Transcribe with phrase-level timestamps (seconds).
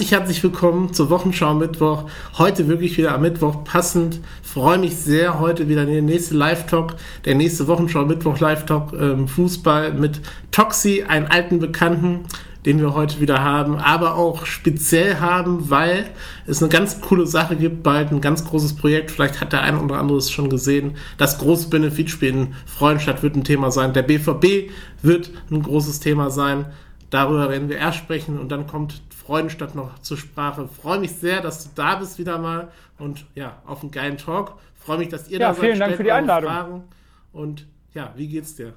[0.00, 2.04] Herzlich, herzlich willkommen zur Wochenschau Mittwoch.
[2.38, 4.20] Heute wirklich wieder am Mittwoch passend.
[4.42, 6.94] Freue mich sehr, heute wieder der nächste Live-Talk,
[7.26, 10.22] der nächste Wochenschau Mittwoch Live-Talk ähm, Fußball mit
[10.52, 12.20] Toxi, einen alten Bekannten,
[12.64, 16.06] den wir heute wieder haben, aber auch speziell haben, weil
[16.46, 19.10] es eine ganz coole Sache gibt, bald ein ganz großes Projekt.
[19.10, 20.96] Vielleicht hat der ein oder andere es schon gesehen.
[21.18, 23.92] Das große Benefitspiel in Freudenstadt wird ein Thema sein.
[23.92, 24.70] Der BVB
[25.02, 26.64] wird ein großes Thema sein.
[27.10, 30.66] Darüber werden wir erst sprechen und dann kommt Freudenstadt noch zur Sprache.
[30.66, 34.58] Freue mich sehr, dass du da bist wieder mal und ja, auf einen geilen Talk.
[34.74, 35.66] Freue mich, dass ihr ja, da seid.
[35.66, 36.50] Vielen Dank für die Einladung.
[36.50, 36.84] Fragen.
[37.32, 38.74] Und ja, wie geht's dir?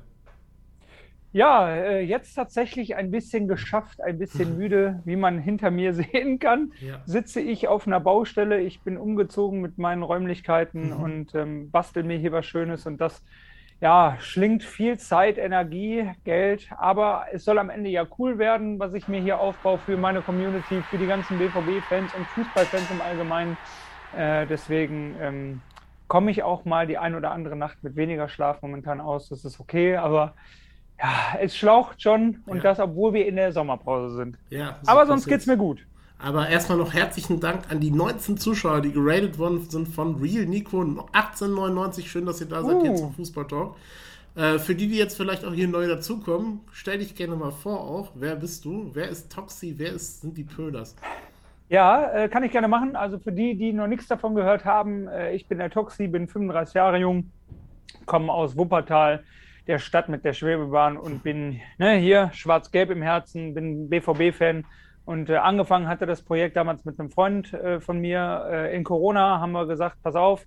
[1.31, 6.37] Ja, äh, jetzt tatsächlich ein bisschen geschafft, ein bisschen müde, wie man hinter mir sehen
[6.37, 6.71] kann.
[6.81, 7.01] Ja.
[7.07, 8.61] Sitze ich auf einer Baustelle.
[8.61, 11.03] Ich bin umgezogen mit meinen Räumlichkeiten mhm.
[11.03, 13.23] und ähm, bastel mir hier was Schönes und das
[13.81, 18.93] ja, schlingt viel Zeit, Energie, Geld, aber es soll am Ende ja cool werden, was
[18.93, 23.57] ich mir hier aufbaue für meine Community, für die ganzen BVB-Fans und Fußballfans im Allgemeinen.
[24.15, 25.61] Äh, deswegen ähm,
[26.07, 29.29] komme ich auch mal die ein oder andere Nacht mit weniger Schlaf momentan aus.
[29.29, 30.35] Das ist okay, aber
[30.99, 32.63] ja, es schlaucht schon und ja.
[32.63, 34.37] das, obwohl wir in der Sommerpause sind.
[34.49, 35.85] Ja, aber sonst geht es mir gut.
[36.19, 40.45] Aber erstmal noch herzlichen Dank an die 19 Zuschauer, die geradet worden sind von Real
[40.45, 42.09] Nico 1899.
[42.09, 42.81] Schön, dass ihr da seid uh.
[42.81, 43.75] hier zum Fußball Talk.
[44.35, 47.81] Äh, für die, die jetzt vielleicht auch hier neu dazukommen, stell dich gerne mal vor
[47.81, 48.11] auch.
[48.15, 48.89] Wer bist du?
[48.93, 49.75] Wer ist Toxi?
[49.77, 50.95] Wer ist, sind die Pölders?
[51.69, 52.95] Ja, äh, kann ich gerne machen.
[52.95, 56.27] Also für die, die noch nichts davon gehört haben, äh, ich bin der Toxi, bin
[56.27, 57.31] 35 Jahre jung,
[58.05, 59.23] komme aus Wuppertal,
[59.67, 64.65] der Stadt mit der Schwebebahn und bin ne, hier schwarz-gelb im Herzen, bin BVB-Fan
[65.05, 68.47] und äh, angefangen hatte das Projekt damals mit einem Freund äh, von mir.
[68.49, 70.45] Äh, in Corona haben wir gesagt, pass auf,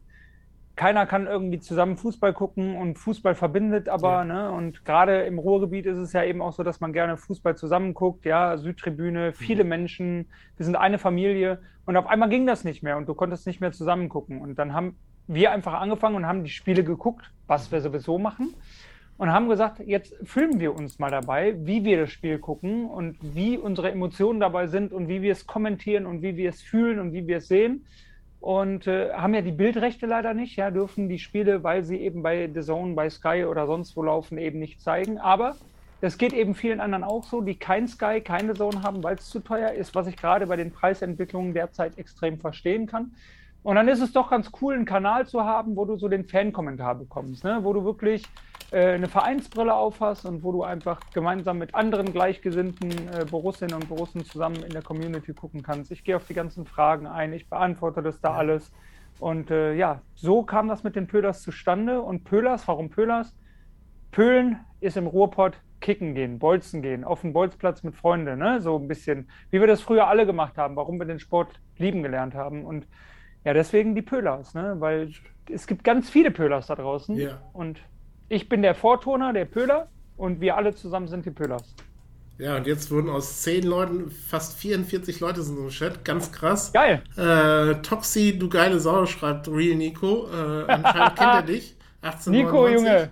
[0.77, 4.25] keiner kann irgendwie zusammen Fußball gucken und Fußball verbindet aber, ja.
[4.25, 4.51] ne?
[4.51, 7.95] Und gerade im Ruhrgebiet ist es ja eben auch so, dass man gerne Fußball zusammen
[7.95, 9.71] guckt, ja, Südtribüne, viele mhm.
[9.71, 13.47] Menschen, wir sind eine Familie und auf einmal ging das nicht mehr und du konntest
[13.47, 14.41] nicht mehr zusammen gucken.
[14.41, 14.97] Und dann haben
[15.27, 18.55] wir einfach angefangen und haben die Spiele geguckt, was wir sowieso machen
[19.19, 23.17] und haben gesagt, jetzt filmen wir uns mal dabei, wie wir das Spiel gucken und
[23.23, 26.99] wie unsere Emotionen dabei sind und wie wir es kommentieren und wie wir es fühlen
[26.99, 27.87] und wie wir es sehen.
[28.41, 32.23] Und äh, haben ja die Bildrechte leider nicht, ja, dürfen die Spiele, weil sie eben
[32.23, 35.19] bei The Zone, bei Sky oder sonst wo laufen, eben nicht zeigen.
[35.19, 35.57] Aber
[36.03, 39.31] das geht eben vielen anderen auch so, die kein Sky, keine Zone haben, weil es
[39.31, 43.13] zu teuer ist, was ich gerade bei den Preisentwicklungen derzeit extrem verstehen kann.
[43.63, 46.25] Und dann ist es doch ganz cool, einen Kanal zu haben, wo du so den
[46.25, 47.61] Fan-Kommentar bekommst, ne?
[47.63, 48.23] wo du wirklich
[48.73, 54.25] eine Vereinsbrille aufhast und wo du einfach gemeinsam mit anderen gleichgesinnten äh, Borussinnen und Borussen
[54.25, 55.93] zusammen in der Community gucken kannst.
[55.93, 58.73] Ich gehe auf die ganzen Fragen ein, ich beantworte das da alles.
[59.19, 62.03] Und äh, ja, so kam das mit den Pölers zustande.
[62.03, 63.35] Und Pölers, warum Pölers?
[64.11, 68.61] Pöhlen ist im Ruhrpott kicken gehen, bolzen gehen, auf den Bolzplatz mit Freunden, ne?
[68.61, 72.03] so ein bisschen, wie wir das früher alle gemacht haben, warum wir den Sport lieben
[72.03, 72.65] gelernt haben.
[72.65, 72.87] Und
[73.45, 74.77] ja, deswegen die Pölers, ne?
[74.79, 75.13] weil
[75.51, 77.17] es gibt ganz viele Pölers da draußen.
[77.17, 77.41] Ja.
[77.53, 77.81] Und
[78.29, 81.75] ich bin der Vortoner, der Pöler und wir alle zusammen sind die Pölers.
[82.39, 86.05] Ja, und jetzt wurden aus zehn Leuten fast 44 Leute sind im Chat.
[86.05, 86.71] Ganz krass.
[86.73, 87.03] Geil.
[87.17, 90.29] Äh, Toxi, du geile Sau, schreibt Real Nico.
[90.29, 91.77] Äh, anscheinend kennt er dich.
[92.03, 92.31] 1899.
[92.31, 93.11] Nico, Junge.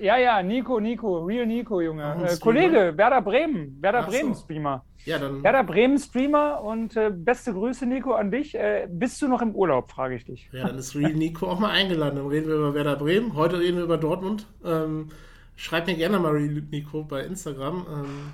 [0.00, 2.28] Ja, ja, Nico, Nico, Real Nico, Junge.
[2.28, 4.42] Äh, Kollege, Werder Bremen, Werder Bremen so.
[4.42, 4.84] Streamer.
[5.04, 5.42] Ja, dann.
[5.42, 8.54] Werder Bremen Streamer und äh, beste Grüße, Nico, an dich.
[8.54, 10.48] Äh, bist du noch im Urlaub, frage ich dich.
[10.52, 12.16] Ja, dann ist Real Nico auch mal eingeladen.
[12.16, 13.34] Dann reden wir über Werder Bremen.
[13.34, 14.46] Heute reden wir über Dortmund.
[14.64, 15.08] Ähm,
[15.56, 17.86] schreibt mir gerne mal Real Nico bei Instagram.
[17.92, 18.32] Ähm,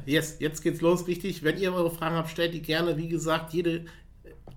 [0.06, 1.44] yes, jetzt geht's los, richtig.
[1.44, 2.96] Wenn ihr eure Fragen habt, stellt die gerne.
[2.96, 3.84] Wie gesagt, jede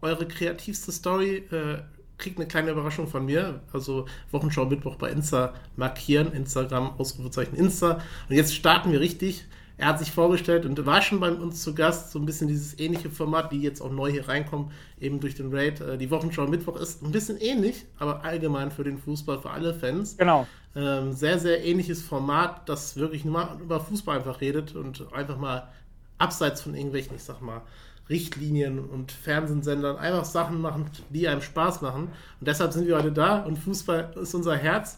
[0.02, 1.44] eure kreativste Story.
[1.52, 1.80] Äh,
[2.20, 3.62] kriegt eine kleine Überraschung von mir.
[3.74, 8.02] Also Wochenschau Mittwoch bei Insta markieren, Instagram, Ausrufezeichen Insta.
[8.30, 9.46] Und jetzt starten wir richtig.
[9.78, 12.78] Er hat sich vorgestellt und war schon bei uns zu Gast, so ein bisschen dieses
[12.80, 15.80] ähnliche Format, die jetzt auch neu hier reinkommen, eben durch den Raid.
[15.80, 19.74] Äh, die Wochenschau Mittwoch ist ein bisschen ähnlich, aber allgemein für den Fußball, für alle
[19.74, 20.18] Fans.
[20.18, 20.46] Genau.
[20.76, 25.38] Ähm, sehr, sehr ähnliches Format, das wirklich nur mal über Fußball einfach redet und einfach
[25.38, 25.70] mal
[26.18, 27.62] abseits von irgendwelchen, ich sag mal,
[28.10, 32.10] Richtlinien und Fernsehsendern einfach Sachen machen, die einem Spaß machen.
[32.40, 34.98] Und deshalb sind wir heute da und Fußball ist unser Herz.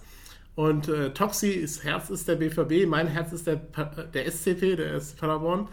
[0.56, 4.94] Und äh, Toxi ist Herz ist der BVB, mein Herz ist der, der SCP, der
[4.96, 5.68] ist Paderborn.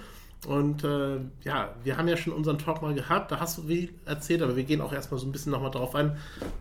[0.46, 3.90] Und äh, ja, wir haben ja schon unseren Talk mal gehabt, da hast du wie
[4.04, 6.16] erzählt, aber wir gehen auch erstmal so ein bisschen nochmal drauf ein,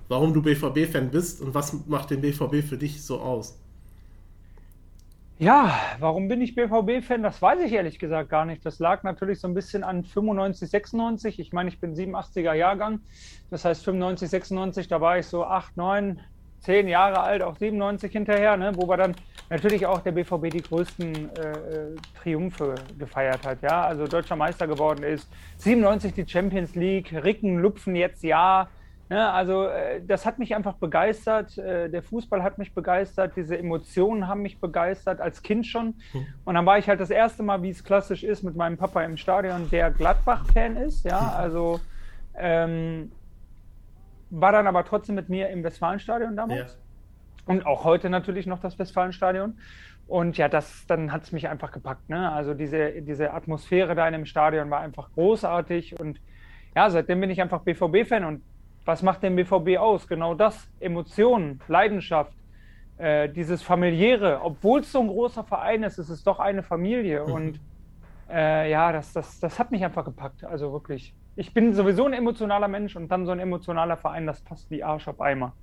[0.08, 3.60] warum du BVB-Fan bist und was macht den BVB für dich so aus.
[5.40, 7.22] Ja, warum bin ich BVB-Fan?
[7.22, 8.66] Das weiß ich ehrlich gesagt gar nicht.
[8.66, 11.40] Das lag natürlich so ein bisschen an 95, 96.
[11.40, 13.02] Ich meine, ich bin 87er Jahrgang.
[13.52, 16.20] Das heißt 95, 96, da war ich so 8, 9,
[16.60, 19.16] zehn Jahre alt, auch 97 hinterher, ne, wo wir dann
[19.50, 23.62] natürlich auch der BVB die größten äh, äh, Triumphe gefeiert hat.
[23.62, 28.70] Ja, also deutscher Meister geworden ist, 97 die Champions League, Ricken, Lupfen jetzt ja.
[29.10, 31.58] Ne, also äh, das hat mich einfach begeistert.
[31.58, 33.38] Äh, der Fußball hat mich begeistert.
[33.38, 35.96] Diese Emotionen haben mich begeistert als Kind schon.
[36.14, 36.28] Mhm.
[36.44, 39.02] Und dann war ich halt das erste Mal, wie es klassisch ist, mit meinem Papa
[39.04, 41.06] im Stadion, der Gladbach-Fan ist.
[41.06, 41.30] Ja, mhm.
[41.38, 41.80] also
[42.36, 43.12] ähm,
[44.30, 46.74] war dann aber trotzdem mit mir im Westfalenstadion damals.
[46.74, 47.54] Ja.
[47.54, 49.58] Und auch heute natürlich noch das Westfalenstadion.
[50.08, 52.10] Und ja, das, dann hat es mich einfach gepackt.
[52.10, 52.30] Ne?
[52.32, 55.98] Also diese, diese Atmosphäre da in dem Stadion war einfach großartig.
[55.98, 56.20] Und
[56.76, 58.26] ja, seitdem bin ich einfach BVB-Fan.
[58.26, 58.42] Und
[58.88, 60.08] was macht den BVB aus?
[60.08, 60.68] Genau das.
[60.80, 62.34] Emotionen, Leidenschaft,
[62.98, 64.40] äh, dieses familiäre.
[64.42, 67.26] Obwohl es so ein großer Verein ist, ist es doch eine Familie.
[67.26, 67.34] Mhm.
[67.34, 67.60] Und
[68.30, 70.44] äh, ja, das, das, das hat mich einfach gepackt.
[70.44, 71.14] Also wirklich.
[71.36, 74.84] Ich bin sowieso ein emotionaler Mensch und dann so ein emotionaler Verein, das passt wie
[74.84, 75.54] Arsch auf Eimer.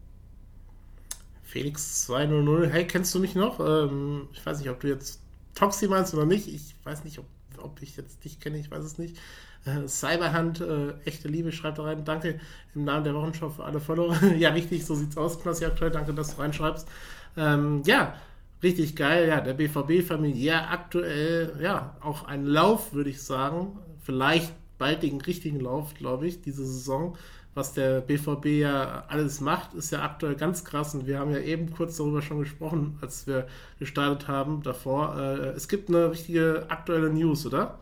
[1.42, 3.58] Felix 200, hey, kennst du mich noch?
[3.58, 5.22] Ähm, ich weiß nicht, ob du jetzt
[5.54, 6.46] Toxi meinst oder nicht.
[6.46, 7.26] Ich weiß nicht, ob,
[7.58, 9.18] ob ich jetzt dich kenne, ich weiß es nicht.
[9.64, 12.04] Äh, Cyberhand, äh, echte Liebe, schreibt da rein.
[12.04, 12.40] Danke
[12.74, 14.16] im Namen der Wochenschau für alle Follower.
[14.38, 15.90] ja, richtig, so sieht's aus, Knossi aktuell.
[15.90, 16.88] Danke, dass du reinschreibst.
[17.36, 18.14] Ähm, ja,
[18.62, 19.28] richtig geil.
[19.28, 23.78] Ja, der BVB-Familie, ja, aktuell, ja, auch ein Lauf, würde ich sagen.
[24.02, 27.16] Vielleicht bald den richtigen Lauf, glaube ich, diese Saison
[27.54, 30.94] was der BVB ja alles macht, ist ja aktuell ganz krass.
[30.94, 33.46] Und wir haben ja eben kurz darüber schon gesprochen, als wir
[33.78, 35.16] gestartet haben davor.
[35.18, 37.78] Äh, es gibt eine richtige aktuelle News, oder?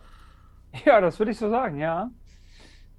[0.85, 2.11] Ja, das würde ich so sagen, ja.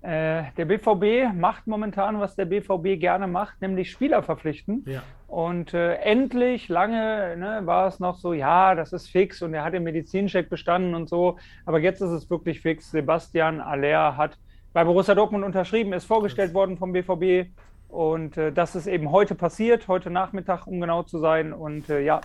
[0.02, 4.84] Äh, der BVB macht momentan, was der BVB gerne macht, nämlich Spieler verpflichten.
[4.86, 5.02] Ja.
[5.28, 9.64] Und äh, endlich, lange ne, war es noch so, ja, das ist fix und er
[9.64, 11.38] hat den Medizincheck bestanden und so.
[11.66, 12.92] Aber jetzt ist es wirklich fix.
[12.92, 14.38] Sebastian Aller hat
[14.74, 17.50] bei Borussia Dortmund unterschrieben, ist vorgestellt worden vom BVB.
[17.88, 21.54] Und äh, das ist eben heute passiert, heute Nachmittag, um genau zu sein.
[21.54, 22.20] Und äh, ja,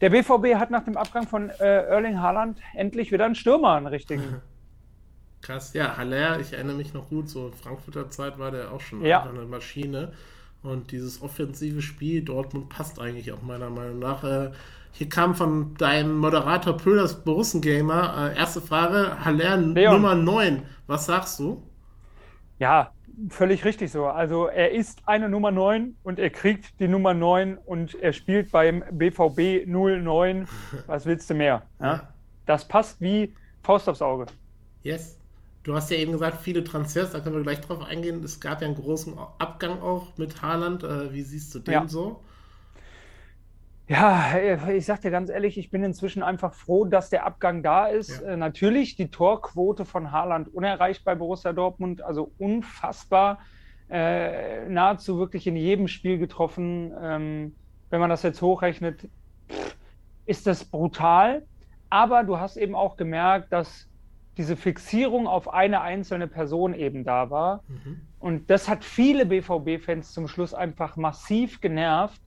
[0.00, 3.86] der BVB hat nach dem Abgang von äh, Erling Haaland endlich wieder einen Stürmer, einen
[3.86, 4.40] richtigen.
[5.42, 8.80] Krass, ja, Haller, ich erinnere mich noch gut, so in Frankfurter Zeit war der auch
[8.80, 9.24] schon ja.
[9.24, 10.12] eine Maschine.
[10.62, 14.22] Und dieses offensive Spiel Dortmund passt eigentlich auch meiner Meinung nach.
[14.22, 14.52] Äh,
[14.92, 20.62] hier kam von deinem Moderator Pöhlers Borussengamer äh, erste Frage, Haller Nummer 9.
[20.86, 21.60] Was sagst du?
[22.60, 22.92] Ja,
[23.28, 24.06] völlig richtig so.
[24.06, 28.52] Also er ist eine Nummer 9 und er kriegt die Nummer 9 und er spielt
[28.52, 30.46] beim BVB 09.
[30.86, 31.62] Was willst du mehr?
[31.80, 32.08] Ja?
[32.46, 33.34] Das passt wie
[33.64, 34.26] Faust aufs Auge.
[34.82, 35.18] Yes.
[35.62, 38.22] Du hast ja eben gesagt, viele Transfers, da können wir gleich drauf eingehen.
[38.24, 40.82] Es gab ja einen großen Abgang auch mit Haaland.
[40.82, 41.88] Äh, wie siehst du den ja.
[41.88, 42.20] so?
[43.86, 44.38] Ja,
[44.70, 48.22] ich sag dir ganz ehrlich, ich bin inzwischen einfach froh, dass der Abgang da ist.
[48.22, 48.30] Ja.
[48.30, 53.40] Äh, natürlich die Torquote von Haaland unerreicht bei Borussia Dortmund, also unfassbar.
[53.88, 56.92] Äh, nahezu wirklich in jedem Spiel getroffen.
[57.00, 57.54] Ähm,
[57.90, 59.08] wenn man das jetzt hochrechnet,
[60.26, 61.42] ist das brutal.
[61.90, 63.88] Aber du hast eben auch gemerkt, dass
[64.36, 67.62] diese Fixierung auf eine einzelne Person eben da war.
[67.68, 68.00] Mhm.
[68.18, 72.20] Und das hat viele BVB-Fans zum Schluss einfach massiv genervt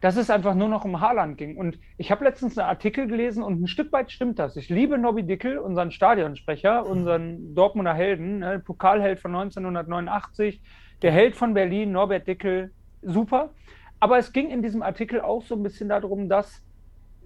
[0.00, 1.56] dass es einfach nur noch um Haaland ging.
[1.56, 4.56] Und ich habe letztens einen Artikel gelesen und ein Stück weit stimmt das.
[4.56, 6.90] Ich liebe Nobby Dickel, unseren Stadionsprecher, mhm.
[6.90, 10.60] unseren Dortmunder Helden, ne, Pokalheld von 1989,
[11.02, 12.72] der Held von Berlin, Norbert Dickel,
[13.02, 13.50] super.
[13.98, 16.62] Aber es ging in diesem Artikel auch so ein bisschen darum, dass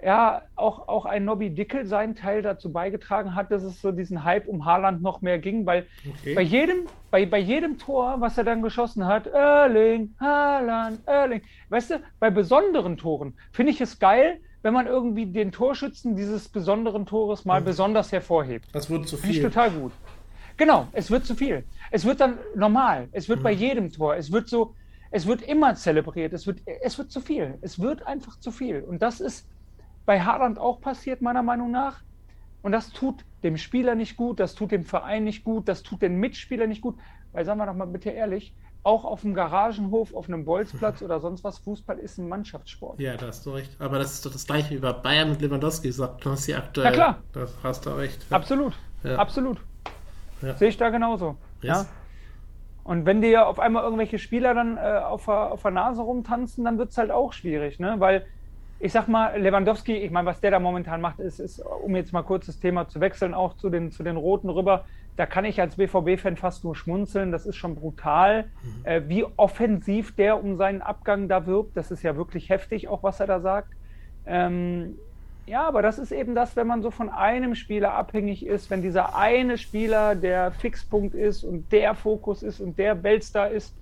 [0.05, 4.25] ja, auch, auch ein Nobby Dickel seinen Teil dazu beigetragen hat, dass es so diesen
[4.25, 6.35] Hype um Haaland noch mehr ging, weil okay.
[6.35, 11.91] bei, jedem, bei, bei jedem Tor, was er dann geschossen hat, Erling, Haaland, Erling, weißt
[11.91, 17.07] du, bei besonderen Toren finde ich es geil, wenn man irgendwie den Torschützen dieses besonderen
[17.07, 17.67] Tores mal mhm.
[17.67, 18.69] besonders hervorhebt.
[18.73, 19.35] Das wird zu viel.
[19.35, 19.93] Finde ich total gut.
[20.57, 21.65] Genau, es wird zu viel.
[21.91, 23.09] Es wird dann normal.
[23.13, 23.45] Es wird mhm.
[23.45, 24.17] bei jedem Tor.
[24.17, 24.75] Es wird so,
[25.11, 26.35] es wird immer zelebriert.
[26.35, 27.57] Es wird, es wird zu viel.
[27.63, 28.83] Es wird einfach zu viel.
[28.83, 29.47] Und das ist,
[30.07, 32.03] bei Haaland auch passiert, meiner Meinung nach.
[32.63, 36.03] Und das tut dem Spieler nicht gut, das tut dem Verein nicht gut, das tut
[36.03, 36.97] den Mitspielern nicht gut.
[37.33, 41.21] Weil, sagen wir doch mal bitte ehrlich, auch auf dem Garagenhof, auf einem Bolzplatz oder
[41.21, 43.01] sonst was, Fußball ist ein Mannschaftssport.
[43.01, 43.71] Ja, da hast du recht.
[43.79, 46.87] Aber das ist doch das gleiche wie bei Bayern mit Lewandowski, sagt sie aktuell.
[46.87, 47.19] Ja, klar.
[47.33, 48.27] Das hast du recht.
[48.31, 48.37] Ja.
[48.37, 48.75] Absolut.
[49.03, 49.17] Ja.
[49.17, 49.59] Absolut.
[50.43, 50.57] Ja.
[50.57, 51.37] Sehe ich da genauso.
[51.63, 51.83] Yes.
[51.83, 51.87] Ja.
[52.85, 56.65] Und wenn dir auf einmal irgendwelche Spieler dann äh, auf, der, auf der Nase rumtanzen,
[56.65, 57.97] dann wird es halt auch schwierig, ne?
[57.99, 58.27] Weil
[58.81, 62.13] ich sag mal, Lewandowski, ich meine, was der da momentan macht, ist, ist, um jetzt
[62.13, 65.45] mal kurz das Thema zu wechseln, auch zu den, zu den Roten rüber, da kann
[65.45, 67.31] ich als BVB-Fan fast nur schmunzeln.
[67.31, 68.87] Das ist schon brutal, mhm.
[68.87, 71.77] äh, wie offensiv der um seinen Abgang da wirbt.
[71.77, 73.69] Das ist ja wirklich heftig, auch was er da sagt.
[74.25, 74.95] Ähm,
[75.45, 78.81] ja, aber das ist eben das, wenn man so von einem Spieler abhängig ist, wenn
[78.81, 83.75] dieser eine Spieler der Fixpunkt ist und der Fokus ist und der Weltstar ist,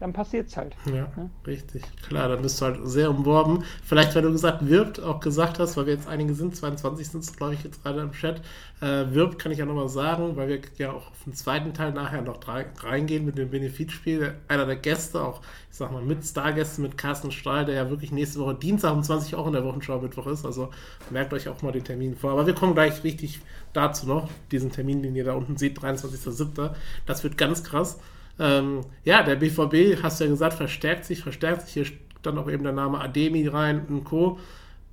[0.00, 0.76] dann passiert es halt.
[0.86, 1.82] Ja, ja, richtig.
[2.06, 3.64] Klar, dann bist du halt sehr umworben.
[3.84, 7.24] Vielleicht, weil du gesagt wirbt, auch gesagt hast, weil wir jetzt einige sind, 22 sind
[7.24, 8.40] es, glaube ich, jetzt gerade im Chat.
[8.80, 11.92] Äh, wirbt kann ich auch nochmal sagen, weil wir ja auch auf den zweiten Teil
[11.92, 14.34] nachher noch reingehen mit dem Benefitspiel.
[14.46, 18.12] Einer der Gäste, auch, ich sag mal, mit Stargästen, mit Carsten Stahl, der ja wirklich
[18.12, 20.46] nächste Woche Dienstag um 20 auch in der Wochenschau Mittwoch ist.
[20.46, 20.70] Also
[21.10, 22.30] merkt euch auch mal den Termin vor.
[22.30, 23.40] Aber wir kommen gleich richtig
[23.72, 26.70] dazu noch, diesen Termin, den ihr da unten seht, 23.07.
[27.04, 27.98] Das wird ganz krass.
[28.38, 31.74] Ähm, ja, der BVB, hast du ja gesagt, verstärkt sich, verstärkt sich.
[31.74, 31.84] Hier
[32.20, 34.38] stand auch eben der Name Ademi rein und Co.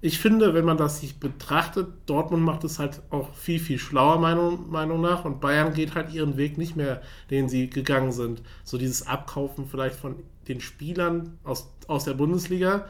[0.01, 4.19] Ich finde, wenn man das sich betrachtet, Dortmund macht es halt auch viel, viel schlauer,
[4.19, 5.25] Meinung, Meinung nach.
[5.25, 8.41] Und Bayern geht halt ihren Weg nicht mehr, den sie gegangen sind.
[8.63, 10.15] So dieses Abkaufen vielleicht von
[10.47, 12.85] den Spielern aus, aus der Bundesliga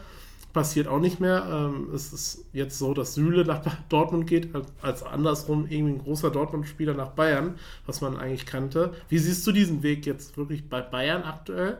[0.56, 1.46] passiert auch nicht mehr.
[1.52, 4.50] Ähm, es ist jetzt so, dass Süle nach Dortmund geht,
[4.82, 8.94] als andersrum irgendwie ein großer Dortmund-Spieler nach Bayern, was man eigentlich kannte.
[9.10, 11.78] Wie siehst du diesen Weg jetzt wirklich bei Bayern aktuell?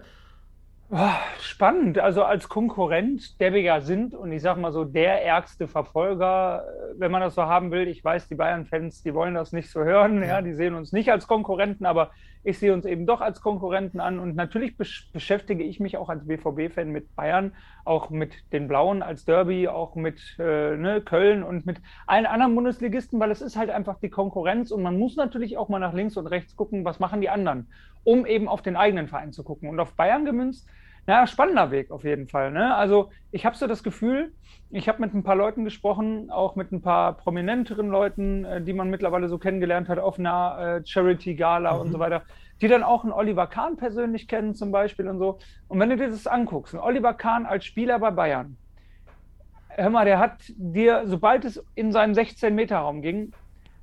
[1.40, 1.98] Spannend.
[1.98, 6.64] Also als Konkurrent, der wir ja sind und ich sag mal so der ärgste Verfolger,
[6.64, 7.88] äh, wenn man das so haben will.
[7.88, 10.22] Ich weiß, die Bayern-Fans, die wollen das nicht so hören.
[10.22, 10.28] Ja.
[10.28, 12.12] ja, die sehen uns nicht als Konkurrenten, aber
[12.46, 14.20] ich sehe uns eben doch als Konkurrenten an.
[14.20, 19.02] Und natürlich besch beschäftige ich mich auch als BVB-Fan mit Bayern, auch mit den Blauen
[19.02, 23.58] als Derby, auch mit äh, ne, Köln und mit allen anderen Bundesligisten, weil es ist
[23.58, 26.86] halt einfach die Konkurrenz und man muss natürlich auch mal nach links und rechts gucken,
[26.86, 27.68] was machen die anderen,
[28.04, 29.68] um eben auf den eigenen Verein zu gucken.
[29.68, 30.70] Und auf Bayern gemünzt
[31.08, 32.52] na, spannender Weg auf jeden Fall.
[32.52, 32.76] Ne?
[32.76, 34.34] Also ich habe so das Gefühl,
[34.76, 38.74] ich habe mit ein paar Leuten gesprochen, auch mit ein paar prominenteren Leuten, äh, die
[38.74, 41.80] man mittlerweile so kennengelernt hat auf einer äh, Charity-Gala mhm.
[41.80, 42.24] und so weiter,
[42.62, 45.40] die dann auch einen Oliver Kahn persönlich kennen zum Beispiel und so.
[45.70, 48.58] Und wenn du dir das anguckst, ein Oliver Kahn als Spieler bei Bayern,
[49.70, 53.32] hör mal, der hat dir, sobald es in seinen 16-Meter-Raum ging,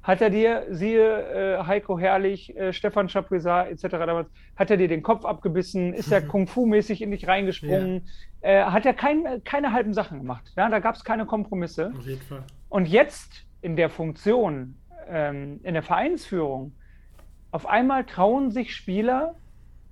[0.02, 3.82] hat er dir, siehe äh, Heiko Herrlich, äh, Stefan Chapuisat etc.
[3.90, 8.02] damals, hat er dir den Kopf abgebissen, ist er Kung-Fu-mäßig in dich reingesprungen.
[8.42, 10.52] Äh, hat er kein, keine halben Sachen gemacht.
[10.56, 10.68] Ja?
[10.68, 11.92] Da gab es keine Kompromisse.
[11.96, 12.44] Auf jeden Fall.
[12.68, 14.76] Und jetzt in der Funktion,
[15.08, 16.72] ähm, in der Vereinsführung,
[17.50, 19.34] auf einmal trauen sich Spieler,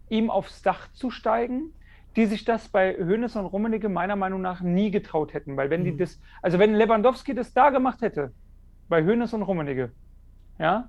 [0.09, 1.73] ihm aufs Dach zu steigen,
[2.17, 5.57] die sich das bei Hoeneß und Rummenigge meiner Meinung nach nie getraut hätten.
[5.57, 5.85] Weil wenn mhm.
[5.85, 8.33] die das, also wenn Lewandowski das da gemacht hätte,
[8.89, 9.93] bei Hönes und Rummenigge,
[10.59, 10.89] ja,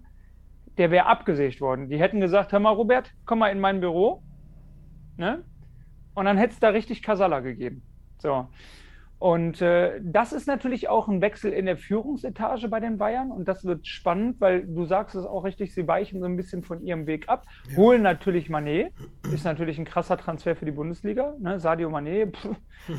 [0.78, 1.90] der wäre abgesägt worden.
[1.90, 4.24] Die hätten gesagt, hör mal, Robert, komm mal in mein Büro,
[5.18, 5.44] ne?
[6.14, 7.82] Und dann hätte es da richtig Kasala gegeben.
[8.20, 8.48] So.
[9.22, 13.48] Und äh, das ist natürlich auch ein Wechsel in der Führungsetage bei den Bayern und
[13.48, 16.82] das wird spannend, weil du sagst es auch richtig, sie weichen so ein bisschen von
[16.82, 17.78] ihrem Weg ab, ja.
[17.78, 18.92] holen natürlich Manet,
[19.32, 21.60] ist natürlich ein krasser Transfer für die Bundesliga, ne?
[21.60, 22.56] Sadio Manet, pff,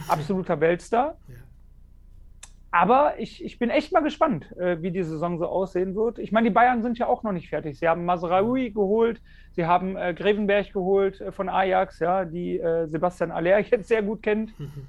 [0.07, 1.17] absoluter Weltstar.
[1.27, 1.35] Ja.
[2.75, 6.19] Aber ich, ich bin echt mal gespannt, äh, wie die Saison so aussehen wird.
[6.19, 7.79] Ich meine, die Bayern sind ja auch noch nicht fertig.
[7.79, 9.21] Sie haben Masraoui geholt,
[9.53, 14.03] sie haben äh, Grevenberg geholt äh, von Ajax, ja, die äh, Sebastian Aller jetzt sehr
[14.03, 14.59] gut kennt.
[14.59, 14.89] Mhm.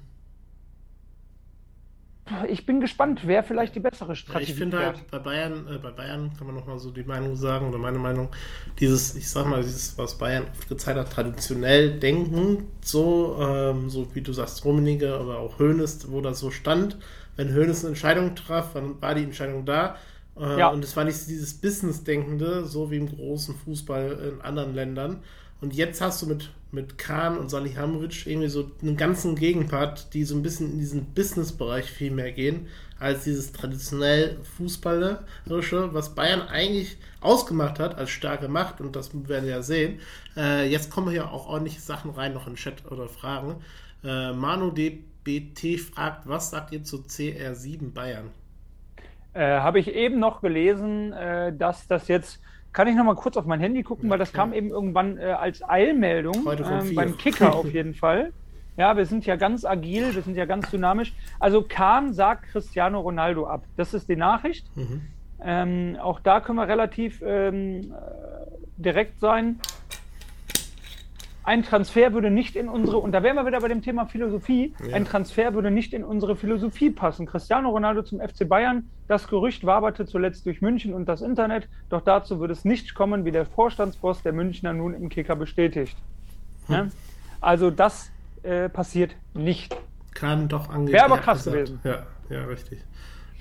[2.48, 5.90] Ich bin gespannt, wer vielleicht die bessere Strategie ja, Ich finde halt, bei Bayern, bei
[5.90, 8.30] Bayern kann man nochmal so die Meinung sagen, oder meine Meinung,
[8.80, 14.14] dieses, ich sag mal, dieses, was Bayern oft gezeigt hat, traditionell denken, so, ähm, so
[14.14, 16.98] wie du sagst, Rummenigge, aber auch Hoeneß, wo das so stand,
[17.36, 19.96] wenn Hoeneß eine Entscheidung traf, dann war die Entscheidung da.
[20.38, 20.68] Äh, ja.
[20.68, 25.20] Und es war nicht dieses Business-Denkende, so wie im großen Fußball in anderen Ländern.
[25.60, 30.24] Und jetzt hast du mit, mit Kahn und Salihamidzic irgendwie so einen ganzen Gegenpart, die
[30.24, 32.66] so ein bisschen in diesen Business-Bereich viel mehr gehen,
[32.98, 38.80] als dieses traditionell Fußballerische, was Bayern eigentlich ausgemacht hat als starke Macht.
[38.80, 40.00] Und das werden wir ja sehen.
[40.36, 43.56] Äh, jetzt kommen hier auch ordentliche Sachen rein, noch in Chat oder Fragen.
[44.02, 45.04] Äh, Manu D.
[45.24, 48.30] BT fragt, was sagt ihr zu CR7 Bayern?
[49.32, 52.40] Äh, Habe ich eben noch gelesen, äh, dass das jetzt,
[52.72, 54.46] kann ich noch mal kurz auf mein Handy gucken, ja, weil das klar.
[54.46, 58.32] kam eben irgendwann äh, als Eilmeldung ähm, beim Kicker auf jeden Fall.
[58.76, 61.14] Ja, wir sind ja ganz agil, wir sind ja ganz dynamisch.
[61.38, 63.64] Also Kahn sagt Cristiano Ronaldo ab.
[63.76, 64.66] Das ist die Nachricht.
[64.76, 65.02] Mhm.
[65.40, 69.60] Ähm, auch da können wir relativ ähm, äh, direkt sein
[71.44, 74.74] ein Transfer würde nicht in unsere, und da wären wir wieder bei dem Thema Philosophie,
[74.86, 74.94] ja.
[74.94, 77.26] ein Transfer würde nicht in unsere Philosophie passen.
[77.26, 82.00] Cristiano Ronaldo zum FC Bayern, das Gerücht waberte zuletzt durch München und das Internet, doch
[82.00, 85.96] dazu würde es nicht kommen, wie der Vorstandsboss der Münchner nun im Kicker bestätigt.
[86.66, 86.74] Hm.
[86.74, 86.86] Ja?
[87.40, 88.10] Also das
[88.42, 89.76] äh, passiert nicht.
[90.14, 90.94] Kann doch angehen.
[90.94, 91.80] Wäre aber krass gewesen.
[91.84, 92.80] Ja, ja, richtig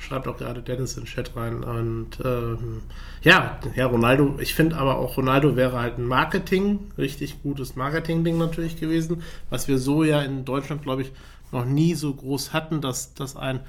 [0.03, 1.63] schreibt auch gerade Dennis in den Chat rein.
[1.63, 2.81] Und ähm,
[3.22, 8.38] ja, ja, Ronaldo, ich finde aber auch Ronaldo wäre halt ein Marketing, richtig gutes Marketing-Ding
[8.38, 11.12] natürlich gewesen, was wir so ja in Deutschland, glaube ich,
[11.51, 13.62] noch nie so groß hatten, dass, dass ein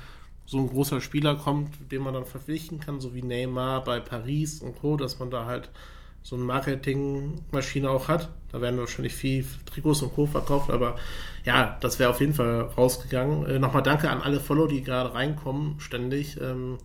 [0.46, 4.60] so ein großer Spieler kommt, den man dann verpflichten kann, so wie Neymar bei Paris
[4.60, 5.70] und Co., dass man da halt
[6.24, 8.30] so eine Marketingmaschine auch hat.
[8.50, 10.26] Da werden wahrscheinlich viel Trikots und Co.
[10.26, 10.96] verkauft, aber
[11.44, 13.46] ja, das wäre auf jeden Fall rausgegangen.
[13.46, 16.40] Äh, Nochmal danke an alle Follow, die gerade reinkommen, ständig.
[16.40, 16.78] Ähm,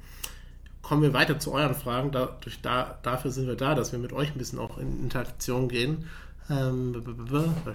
[0.81, 2.11] kommen wir weiter zu euren Fragen.
[2.11, 5.69] Dadurch, da, dafür sind wir da, dass wir mit euch ein bisschen auch in Interaktion
[5.69, 6.05] gehen.
[6.49, 7.01] Ähm,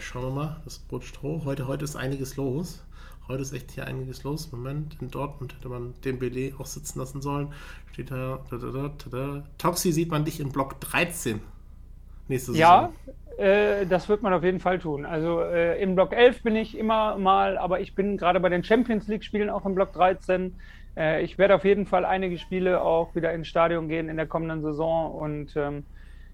[0.00, 1.46] schauen wir mal, das rutscht hoch.
[1.46, 2.82] Heute, heute ist einiges los.
[3.26, 4.52] Heute ist echt hier einiges los.
[4.52, 7.54] Moment, in Dortmund hätte man den Belay auch sitzen lassen sollen.
[7.90, 9.44] Steht da, da, da, da, da.
[9.56, 11.40] Toxi sieht man dich in Block 13
[12.28, 12.60] nächste Saison.
[12.60, 12.92] Ja,
[13.38, 15.04] äh, das wird man auf jeden Fall tun.
[15.04, 18.62] Also äh, im Block 11 bin ich immer mal, aber ich bin gerade bei den
[18.62, 20.54] Champions League-Spielen auch im Block 13.
[20.96, 24.26] Äh, ich werde auf jeden Fall einige Spiele auch wieder ins Stadion gehen in der
[24.26, 25.84] kommenden Saison und ähm,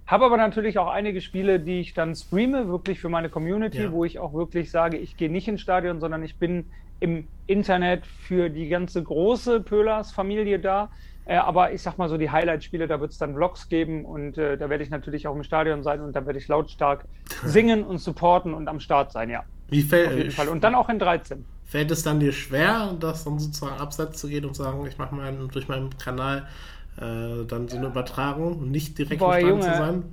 [0.06, 3.92] habe aber natürlich auch einige Spiele, die ich dann streame, wirklich für meine Community, ja.
[3.92, 6.66] wo ich auch wirklich sage, ich gehe nicht ins Stadion, sondern ich bin
[6.99, 10.90] im Internet für die ganze große Pölers-Familie da.
[11.26, 14.38] Äh, aber ich sag mal so, die Highlight-Spiele, da wird es dann Vlogs geben und
[14.38, 17.04] äh, da werde ich natürlich auch im Stadion sein und da werde ich lautstark
[17.44, 19.44] singen und supporten und am Start sein, ja.
[19.68, 20.48] Wie fällt Auf jeden Fall.
[20.48, 21.44] Und dann auch in 13.
[21.64, 24.98] Fällt es dann dir schwer, das dann sozusagen abseits zu gehen und zu sagen, ich
[24.98, 26.48] mache mal durch meinen Kanal
[26.96, 30.04] äh, dann so eine Übertragung und nicht direkt Boah, im Stadion zu sein?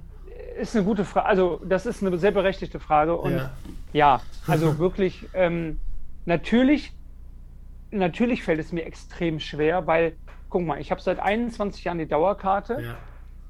[0.59, 1.27] Ist eine gute Frage.
[1.27, 3.15] Also, das ist eine sehr berechtigte Frage.
[3.15, 3.51] Und ja,
[3.93, 5.79] ja also wirklich, ähm,
[6.25, 6.93] natürlich,
[7.91, 10.15] natürlich fällt es mir extrem schwer, weil,
[10.49, 12.81] guck mal, ich habe seit 21 Jahren die Dauerkarte.
[12.81, 12.97] Ja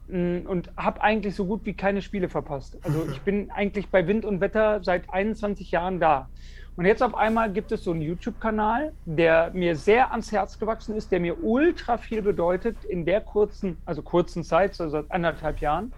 [0.09, 2.77] und habe eigentlich so gut wie keine Spiele verpasst.
[2.83, 6.29] Also ich bin eigentlich bei Wind und Wetter seit 21 Jahren da.
[6.77, 10.95] Und jetzt auf einmal gibt es so einen YouTube-Kanal, der mir sehr ans Herz gewachsen
[10.95, 15.59] ist, der mir ultra viel bedeutet in der kurzen, also kurzen Zeit, so seit anderthalb
[15.59, 15.91] Jahren.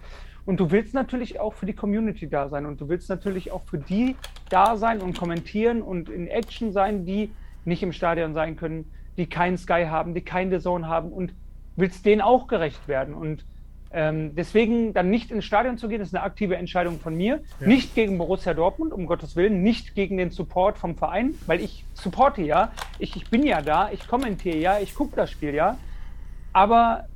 [0.46, 3.62] Und du willst natürlich auch für die Community da sein und du willst natürlich auch
[3.62, 4.16] für die
[4.48, 7.30] da sein und kommentieren und in Action sein, die
[7.66, 11.32] nicht im Stadion sein können, die keinen Sky haben, die keine Zone haben und
[11.76, 13.14] willst denen auch gerecht werden.
[13.14, 13.44] Und
[13.92, 17.40] ähm, deswegen dann nicht ins Stadion zu gehen, ist eine aktive Entscheidung von mir.
[17.60, 17.66] Ja.
[17.66, 21.84] Nicht gegen Borussia Dortmund, um Gottes Willen, nicht gegen den Support vom Verein, weil ich
[21.94, 25.76] supporte ja, ich, ich bin ja da, ich kommentiere ja, ich gucke das Spiel ja.
[26.52, 27.06] Aber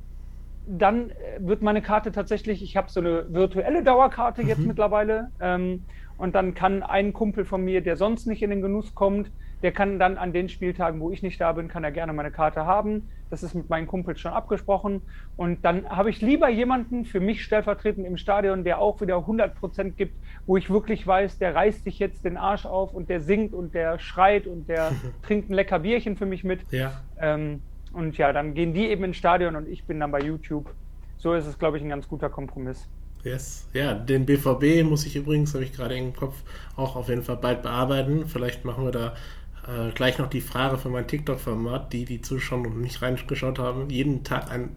[0.67, 4.49] dann äh, wird meine Karte tatsächlich, ich habe so eine virtuelle Dauerkarte mhm.
[4.49, 5.31] jetzt mittlerweile.
[5.39, 5.83] Ähm,
[6.17, 9.29] und dann kann ein Kumpel von mir, der sonst nicht in den Genuss kommt,
[9.65, 12.29] der kann dann an den Spieltagen, wo ich nicht da bin, kann er gerne meine
[12.29, 13.09] Karte haben.
[13.31, 15.01] Das ist mit meinen Kumpels schon abgesprochen.
[15.37, 19.55] Und dann habe ich lieber jemanden für mich stellvertretend im Stadion, der auch wieder 100
[19.55, 20.13] Prozent gibt,
[20.45, 23.73] wo ich wirklich weiß, der reißt sich jetzt den Arsch auf und der singt und
[23.73, 24.91] der schreit und der
[25.23, 26.59] trinkt ein lecker Bierchen für mich mit.
[26.71, 27.01] Ja.
[27.19, 30.69] Ähm, und ja, dann gehen die eben ins Stadion und ich bin dann bei YouTube.
[31.17, 32.87] So ist es, glaube ich, ein ganz guter Kompromiss.
[33.23, 33.67] Yes.
[33.73, 36.43] Ja, den BVB muss ich übrigens, habe ich gerade im Kopf,
[36.75, 38.27] auch auf jeden Fall bald bearbeiten.
[38.27, 39.15] Vielleicht machen wir da
[39.67, 43.89] äh, gleich noch die Frage für mein TikTok-Format, die die Zuschauer noch nicht reingeschaut haben.
[43.89, 44.69] Jeden Tag ein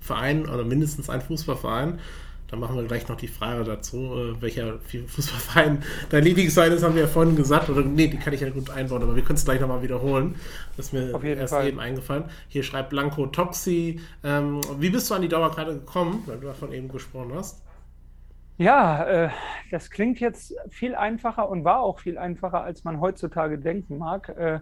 [0.00, 1.98] Verein oder mindestens ein Fußballverein.
[2.48, 6.94] Da machen wir gleich noch die Frage dazu, äh, welcher Fußballverein dein Lieblingsverein ist, haben
[6.94, 7.70] wir ja vorhin gesagt.
[7.70, 10.34] Oder nee, die kann ich ja gut einbauen, aber wir können es gleich nochmal wiederholen.
[10.76, 11.66] Das ist mir erst Fall.
[11.66, 12.24] eben eingefallen.
[12.48, 14.00] Hier schreibt Blanco Toxi.
[14.22, 17.63] Ähm, wie bist du an die Dauerkarte gekommen, weil du davon eben gesprochen hast?
[18.56, 19.28] Ja, äh,
[19.70, 24.28] das klingt jetzt viel einfacher und war auch viel einfacher, als man heutzutage denken mag.
[24.28, 24.60] Äh,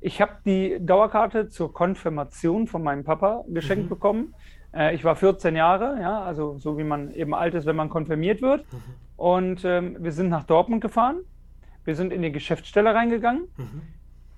[0.00, 3.88] ich habe die Dauerkarte zur Konfirmation von meinem Papa geschenkt mhm.
[3.88, 4.34] bekommen.
[4.74, 7.88] Äh, ich war 14 Jahre, ja, also so wie man eben alt ist, wenn man
[7.88, 8.70] konfirmiert wird.
[8.72, 8.78] Mhm.
[9.16, 11.20] Und ähm, wir sind nach Dortmund gefahren.
[11.84, 13.44] Wir sind in die Geschäftsstelle reingegangen.
[13.56, 13.82] Mhm.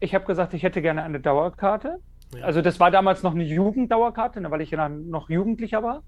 [0.01, 2.01] Ich habe gesagt, ich hätte gerne eine Dauerkarte.
[2.35, 2.45] Ja.
[2.45, 6.03] Also das war damals noch eine Jugenddauerkarte, ne, weil ich ja noch Jugendlicher war.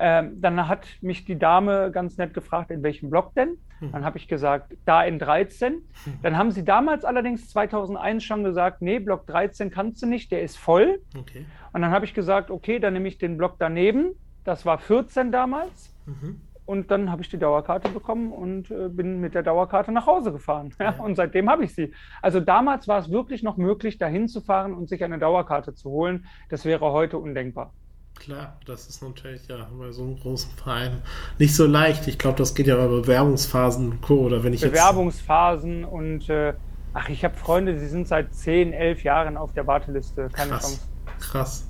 [0.00, 3.58] Ähm, dann hat mich die Dame ganz nett gefragt, in welchem Block denn?
[3.80, 3.92] Hm.
[3.92, 5.72] Dann habe ich gesagt, da in 13.
[5.72, 5.82] Hm.
[6.22, 10.42] Dann haben sie damals allerdings 2001 schon gesagt, nee, Block 13 kannst du nicht, der
[10.42, 11.00] ist voll.
[11.18, 11.46] Okay.
[11.72, 14.12] Und dann habe ich gesagt, okay, dann nehme ich den Block daneben.
[14.44, 15.94] Das war 14 damals.
[16.06, 16.40] Mhm.
[16.64, 20.32] Und dann habe ich die Dauerkarte bekommen und äh, bin mit der Dauerkarte nach Hause
[20.32, 20.70] gefahren.
[20.78, 21.02] Ja, ja.
[21.02, 21.92] Und seitdem habe ich sie.
[22.20, 25.90] Also damals war es wirklich noch möglich, dahin zu fahren und sich eine Dauerkarte zu
[25.90, 26.26] holen.
[26.50, 27.72] Das wäre heute undenkbar.
[28.14, 31.02] Klar, das ist natürlich ja bei so einem großen Verein
[31.38, 32.08] nicht so leicht.
[32.08, 34.16] Ich glaube, das geht ja bei Bewerbungsphasen Co.
[34.16, 35.92] Oder wenn ich Bewerbungsphasen jetzt...
[35.92, 36.54] und äh,
[36.94, 40.28] ach, ich habe Freunde, die sind seit 10, 11 Jahren auf der Warteliste.
[40.32, 40.62] Keine Krass.
[40.62, 40.80] Chance.
[41.20, 41.68] Krass.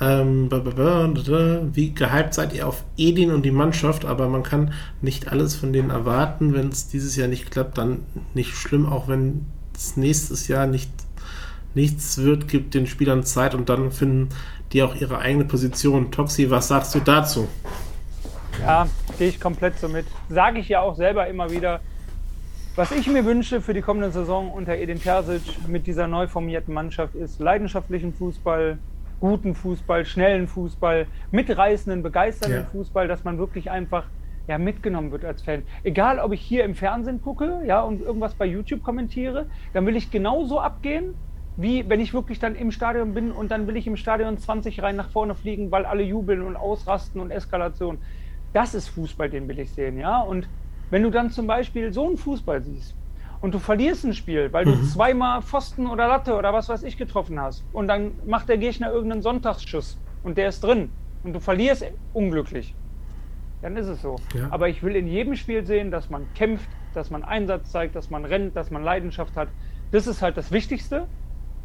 [0.00, 5.54] Ähm, wie gehypt seid ihr auf Edin und die Mannschaft, aber man kann nicht alles
[5.54, 6.54] von denen erwarten.
[6.54, 10.90] Wenn es dieses Jahr nicht klappt, dann nicht schlimm, auch wenn es nächstes Jahr nicht
[11.74, 14.28] nichts wird, gibt den Spielern Zeit und dann finden
[14.72, 16.10] die auch ihre eigene Position.
[16.10, 17.48] Toxi, was sagst du dazu?
[18.60, 18.86] Ja,
[19.18, 20.06] gehe ich komplett so mit.
[20.28, 21.80] Sage ich ja auch selber immer wieder.
[22.74, 26.72] Was ich mir wünsche für die kommende Saison unter Edin Terzic mit dieser neu formierten
[26.72, 28.78] Mannschaft ist leidenschaftlichen Fußball,
[29.20, 32.66] guten Fußball, schnellen Fußball, mitreißenden, begeisternden ja.
[32.70, 34.04] Fußball, dass man wirklich einfach
[34.48, 35.62] ja, mitgenommen wird als Fan.
[35.82, 39.96] Egal, ob ich hier im Fernsehen gucke, ja, und irgendwas bei YouTube kommentiere, dann will
[39.96, 41.14] ich genauso abgehen,
[41.56, 44.82] wie wenn ich wirklich dann im Stadion bin und dann will ich im Stadion 20
[44.82, 47.98] rein nach vorne fliegen, weil alle jubeln und ausrasten und Eskalation.
[48.52, 50.20] Das ist Fußball, den will ich sehen, ja.
[50.20, 50.48] Und
[50.90, 52.94] wenn du dann zum Beispiel so einen Fußball siehst
[53.40, 54.84] und du verlierst ein Spiel, weil du mhm.
[54.84, 58.90] zweimal Pfosten oder Latte oder was weiß ich getroffen hast und dann macht der Gegner
[58.90, 60.90] irgendeinen Sonntagsschuss und der ist drin
[61.24, 62.74] und du verlierst unglücklich,
[63.62, 64.16] dann ist es so.
[64.34, 64.48] Ja.
[64.50, 68.10] Aber ich will in jedem Spiel sehen, dass man kämpft, dass man Einsatz zeigt, dass
[68.10, 69.48] man rennt, dass man Leidenschaft hat.
[69.92, 71.06] Das ist halt das Wichtigste.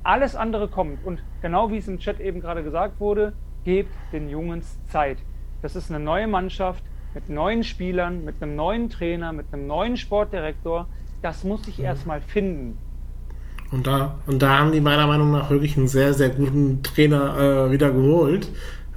[0.04, 1.06] Alles andere kommt.
[1.06, 3.34] Und genau wie es im Chat eben gerade gesagt wurde,
[3.64, 5.18] gebt den Jungs Zeit.
[5.62, 6.84] Das ist eine neue Mannschaft
[7.14, 10.88] mit neuen Spielern, mit einem neuen Trainer, mit einem neuen Sportdirektor.
[11.22, 11.86] Das muss ich mhm.
[11.86, 12.78] erstmal finden.
[13.72, 17.68] Und da, und da haben die meiner Meinung nach wirklich einen sehr, sehr guten Trainer
[17.68, 18.48] äh, wieder geholt.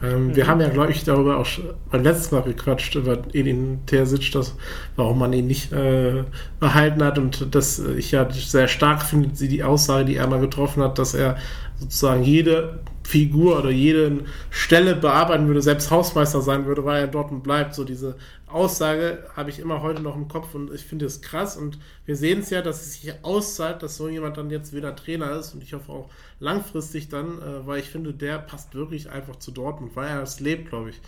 [0.03, 0.37] Ähm, mhm.
[0.37, 1.47] Wir haben ja, glaube ich, darüber auch
[1.91, 4.57] beim letzten Mal gequatscht, über Edin Terzic, das,
[4.97, 6.25] warum man ihn nicht äh,
[6.59, 10.83] behalten hat und dass ich ja sehr stark finde, die Aussage, die er mal getroffen
[10.83, 11.37] hat, dass er
[11.79, 17.43] sozusagen jede Figur oder jede Stelle bearbeiten würde, selbst Hausmeister sein würde, weil er dort
[17.43, 17.75] bleibt.
[17.75, 18.15] So diese
[18.53, 22.17] Aussage habe ich immer heute noch im Kopf und ich finde es krass und wir
[22.17, 25.55] sehen es ja, dass es sich auszahlt, dass so jemand dann jetzt wieder Trainer ist
[25.55, 29.51] und ich hoffe auch langfristig dann, äh, weil ich finde, der passt wirklich einfach zu
[29.51, 31.01] Dortmund, weil er es lebt, glaube ich.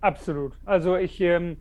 [0.00, 0.52] Absolut.
[0.64, 1.56] Also ich ähm,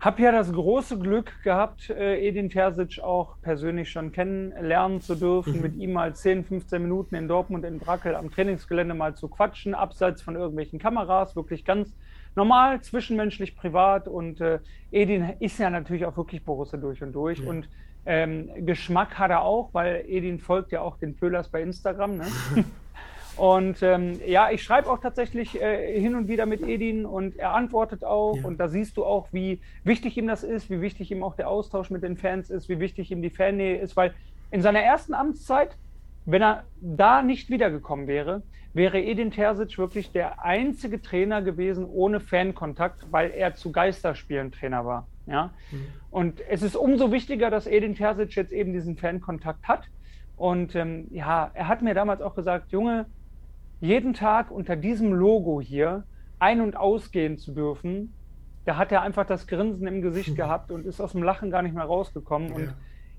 [0.00, 5.56] habe ja das große Glück gehabt, äh, Edin Terzic auch persönlich schon kennenlernen zu dürfen,
[5.56, 5.62] mhm.
[5.62, 9.74] mit ihm mal 10, 15 Minuten in Dortmund in Brackel am Trainingsgelände mal zu quatschen,
[9.74, 11.92] abseits von irgendwelchen Kameras, wirklich ganz
[12.38, 14.08] normal, zwischenmenschlich, privat.
[14.08, 17.40] Und äh, Edin ist ja natürlich auch wirklich Borussia durch und durch.
[17.40, 17.50] Ja.
[17.50, 17.68] Und
[18.06, 22.16] ähm, Geschmack hat er auch, weil Edin folgt ja auch den Pöhlers bei Instagram.
[22.16, 22.26] Ne?
[23.38, 27.54] Und ähm, ja, ich schreibe auch tatsächlich äh, hin und wieder mit Edin und er
[27.54, 28.36] antwortet auch.
[28.36, 28.44] Ja.
[28.44, 31.48] Und da siehst du auch, wie wichtig ihm das ist, wie wichtig ihm auch der
[31.48, 34.12] Austausch mit den Fans ist, wie wichtig ihm die Fannähe ist, weil
[34.50, 35.76] in seiner ersten Amtszeit,
[36.30, 38.42] wenn er da nicht wiedergekommen wäre,
[38.74, 44.84] wäre Edin Terzic wirklich der einzige Trainer gewesen ohne Fankontakt, weil er zu Geisterspielen Trainer
[44.84, 45.08] war.
[45.26, 45.54] Ja?
[45.70, 45.86] Mhm.
[46.10, 49.88] Und es ist umso wichtiger, dass Edin Terzic jetzt eben diesen Fankontakt hat.
[50.36, 53.06] Und ähm, ja, er hat mir damals auch gesagt, Junge,
[53.80, 56.04] jeden Tag unter diesem Logo hier
[56.38, 58.12] ein- und ausgehen zu dürfen,
[58.66, 61.62] da hat er einfach das Grinsen im Gesicht gehabt und ist aus dem Lachen gar
[61.62, 62.52] nicht mehr rausgekommen.
[62.52, 62.74] Und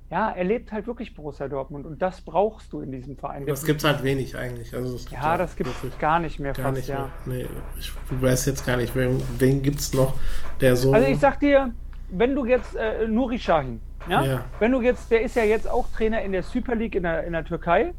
[0.10, 3.46] ja, er lebt halt wirklich Borussia Dortmund und das brauchst du in diesem Verein.
[3.46, 4.74] Das gibt es halt wenig eigentlich.
[4.74, 7.10] Also ja, das gibt es gar nicht mehr gar fast, nicht ja.
[7.26, 7.44] Mehr.
[7.44, 10.16] Nee, ich weiß jetzt gar nicht, wen, wen gibt es noch,
[10.62, 10.94] der so...
[10.94, 11.72] Also ich sag dir,
[12.10, 14.24] wenn du jetzt äh, Nuri Sahin, ja?
[14.24, 14.46] ja?
[14.58, 17.24] wenn du jetzt, der ist ja jetzt auch Trainer in der Super League in der,
[17.26, 17.94] in der Türkei,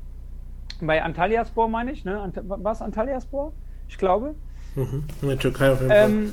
[0.81, 2.21] bei Antalyaspor meine ich, ne?
[2.21, 3.53] Ant war es Antalyaspor?
[3.89, 4.35] Ich glaube.
[4.75, 5.05] Mhm.
[5.23, 6.11] In der Türkei auf jeden Fall.
[6.11, 6.33] Ähm,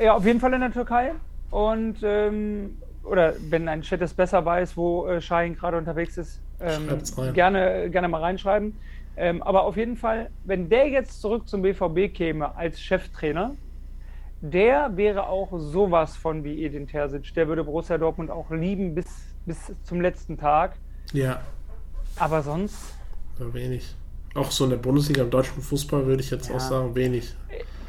[0.00, 1.12] ja, auf jeden Fall in der Türkei.
[1.50, 2.76] Und ähm,
[3.06, 6.88] oder wenn ein Chat es besser weiß, wo äh, Shahin gerade unterwegs ist, ähm,
[7.32, 8.76] gerne, gerne mal reinschreiben.
[9.16, 13.54] Ähm, aber auf jeden Fall, wenn der jetzt zurück zum BVB käme als Cheftrainer,
[14.42, 17.32] der wäre auch sowas von wie Edin Terzic.
[17.34, 19.06] Der würde Borussia Dortmund auch lieben bis,
[19.46, 20.76] bis zum letzten Tag.
[21.12, 21.40] Ja.
[22.18, 22.94] Aber sonst
[23.38, 23.94] Wenig.
[24.36, 26.56] Auch so in der Bundesliga im deutschen Fußball würde ich jetzt ja.
[26.56, 27.34] auch sagen, wenig.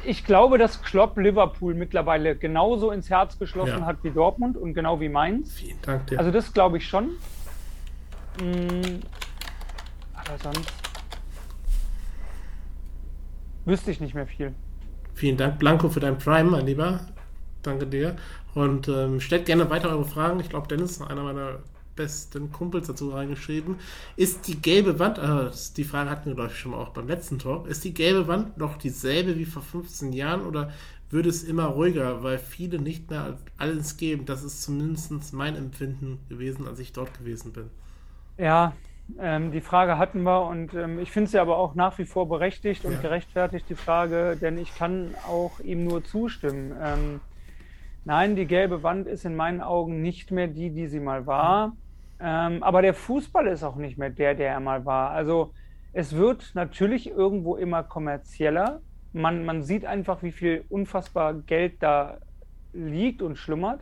[0.04, 3.86] Ich glaube, dass Klopp Liverpool mittlerweile genauso ins Herz geschlossen ja.
[3.86, 5.52] hat wie Dortmund und genau wie Mainz.
[5.52, 6.18] Vielen Dank dir.
[6.18, 7.10] Also das glaube ich schon.
[8.40, 9.00] Hm,
[10.14, 10.72] aber sonst
[13.64, 14.54] wüsste ich nicht mehr viel.
[15.14, 17.00] Vielen Dank, Blanco, für dein Prime, mein Lieber.
[17.62, 18.16] Danke dir.
[18.54, 20.40] Und ähm, stellt gerne weiter eure Fragen.
[20.40, 21.58] Ich glaube, Dennis ist einer meiner
[21.98, 23.76] besten Kumpels dazu reingeschrieben.
[24.16, 27.06] Ist die gelbe Wand, äh, die Frage hatten wir, glaube ich, schon mal auch beim
[27.06, 30.72] letzten Talk, ist die gelbe Wand noch dieselbe wie vor 15 Jahren oder
[31.10, 34.24] würde es immer ruhiger, weil viele nicht mehr alles geben?
[34.24, 37.70] Das ist zumindest mein Empfinden gewesen, als ich dort gewesen bin.
[38.36, 38.72] Ja,
[39.18, 42.28] ähm, die Frage hatten wir und ähm, ich finde sie aber auch nach wie vor
[42.28, 43.00] berechtigt und ja.
[43.00, 46.74] gerechtfertigt, die Frage, denn ich kann auch ihm nur zustimmen.
[46.80, 47.20] Ähm,
[48.04, 51.74] nein, die gelbe Wand ist in meinen Augen nicht mehr die, die sie mal war.
[52.20, 55.10] Ähm, aber der Fußball ist auch nicht mehr der, der er mal war.
[55.10, 55.52] Also
[55.92, 58.80] es wird natürlich irgendwo immer kommerzieller.
[59.12, 62.18] Man, man sieht einfach, wie viel unfassbar Geld da
[62.72, 63.80] liegt und schlummert.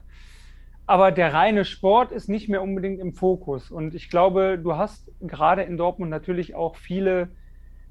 [0.87, 3.71] Aber der reine Sport ist nicht mehr unbedingt im Fokus.
[3.71, 7.29] Und ich glaube, du hast gerade in Dortmund natürlich auch viele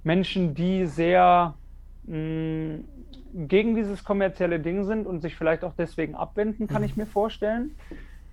[0.04, 1.56] Menschen, die sehr
[2.04, 2.86] mh, mm,
[3.48, 6.86] gegen dieses kommerzielle Ding sind und sich vielleicht auch deswegen abwenden, kann mhm.
[6.86, 7.76] ich mir vorstellen.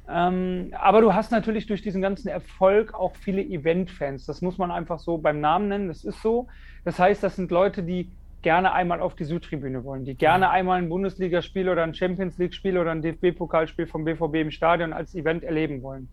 [0.08, 4.26] Ähm, aber du hast natürlich durch diesen ganzen Erfolg auch viele Event-Fans.
[4.26, 5.88] Das muss man einfach so beim Namen nennen.
[5.88, 6.48] Das ist so.
[6.84, 8.10] Das heißt, das sind Leute, die
[8.42, 12.76] gerne einmal auf die Südtribüne wollen, die gerne einmal ein Bundesligaspiel oder ein Champions League-Spiel
[12.76, 16.08] oder ein DFB-Pokalspiel vom BVB im Stadion als Event erleben wollen.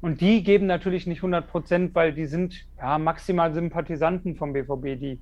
[0.00, 4.98] Und die geben natürlich nicht 100 Prozent, weil die sind ja maximal Sympathisanten vom BVB.
[4.98, 5.20] Die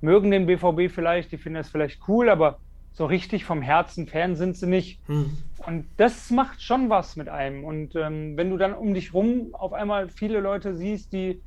[0.00, 2.58] mögen den BVB vielleicht, die finden es vielleicht cool, aber
[2.92, 5.06] so richtig vom Herzen Fan sind sie nicht.
[5.08, 5.38] Mhm.
[5.66, 7.64] Und das macht schon was mit einem.
[7.64, 11.42] Und ähm, wenn du dann um dich rum auf einmal viele Leute siehst, die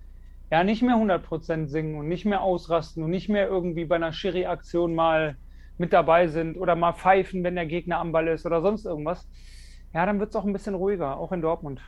[0.52, 4.14] ja nicht mehr 100% singen und nicht mehr ausrasten und nicht mehr irgendwie bei einer
[4.14, 5.38] Schiri-Aktion mal
[5.78, 9.28] mit dabei sind oder mal pfeifen, wenn der Gegner am Ball ist oder sonst irgendwas,
[9.94, 11.82] ja, dann wird es auch ein bisschen ruhiger, auch in Dortmund.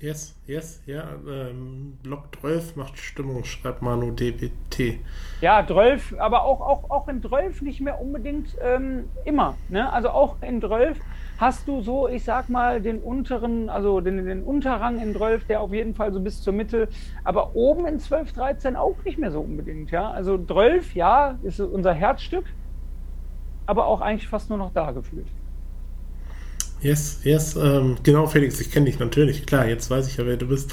[0.00, 1.04] Yes, yes, ja.
[1.28, 4.98] Ähm, Block 12 macht Stimmung, schreibt Manu DBT.
[5.42, 9.58] Ja, 12, aber auch, auch, auch in 12 nicht mehr unbedingt ähm, immer.
[9.68, 9.92] Ne?
[9.92, 10.98] Also auch in 12
[11.36, 15.60] hast du so, ich sag mal, den unteren, also den, den Unterrang in 12, der
[15.60, 16.88] auf jeden Fall so bis zur Mitte,
[17.22, 19.90] aber oben in 12, 13 auch nicht mehr so unbedingt.
[19.90, 20.10] Ja?
[20.10, 22.46] Also 12, ja, ist unser Herzstück,
[23.66, 25.26] aber auch eigentlich fast nur noch da gefühlt.
[26.82, 30.36] Yes, yes, ähm, genau, Felix, ich kenne dich natürlich, klar, jetzt weiß ich ja, wer
[30.36, 30.72] du bist.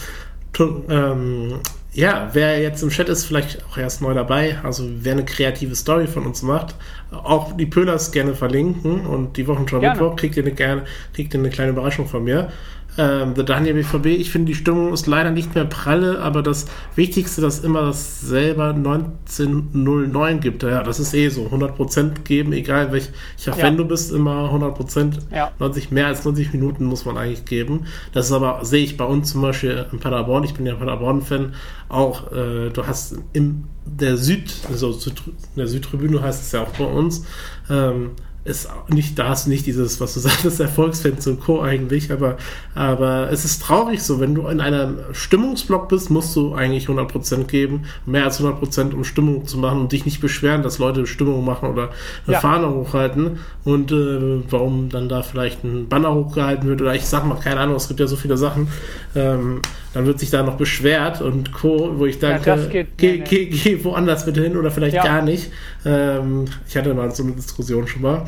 [0.89, 1.59] Ähm,
[1.93, 5.75] ja, wer jetzt im Chat ist, vielleicht auch erst neu dabei, also wer eine kreative
[5.75, 6.75] Story von uns macht,
[7.11, 11.39] auch die Pöhlers gerne verlinken und die Wochenschau Mittwoch kriegt ihr eine, gerne, kriegt ihr
[11.39, 12.51] eine kleine Überraschung von mir
[12.97, 14.07] ähm, The Daniel BVB.
[14.07, 18.21] Ich finde, die Stimmung ist leider nicht mehr pralle, aber das Wichtigste, dass immer das
[18.21, 20.63] selber 1909 gibt.
[20.63, 21.47] Ja, das ist eh so.
[21.47, 23.53] 100% geben, egal welcher ja.
[23.53, 25.19] Fan du bist, immer 100%.
[25.33, 25.51] Ja.
[25.59, 27.85] 90, mehr als 90 Minuten muss man eigentlich geben.
[28.13, 30.43] Das ist aber, sehe ich bei uns zum Beispiel in Paderborn.
[30.43, 31.53] Ich bin ja Paderborn-Fan.
[31.89, 35.13] Auch, äh, du hast in der Süd, also in
[35.55, 37.25] der Südtribüne heißt es ja auch bei uns,
[37.69, 38.11] ähm,
[38.47, 41.61] ist nicht, da hast du nicht dieses, was du sagtest, Erfolgsfans und Co.
[41.61, 42.37] eigentlich, aber,
[42.75, 47.45] aber es ist traurig so, wenn du in einem Stimmungsblock bist, musst du eigentlich 100%
[47.45, 51.43] geben, mehr als 100%, um Stimmung zu machen und dich nicht beschweren, dass Leute Stimmung
[51.45, 51.89] machen oder
[52.25, 52.39] eine ja.
[52.39, 57.25] Fahne hochhalten und äh, warum dann da vielleicht ein Banner hochgehalten wird oder ich sag
[57.25, 58.69] mal, keine Ahnung, es gibt ja so viele Sachen,
[59.15, 59.61] ähm,
[59.93, 63.83] dann wird sich da noch beschwert und Co., wo ich denke, ja, geh, geh, geh,
[63.83, 65.03] woanders bitte hin oder vielleicht ja.
[65.03, 65.51] gar nicht.
[65.87, 68.25] Ähm, ich hatte mal so eine Diskussion schon mal,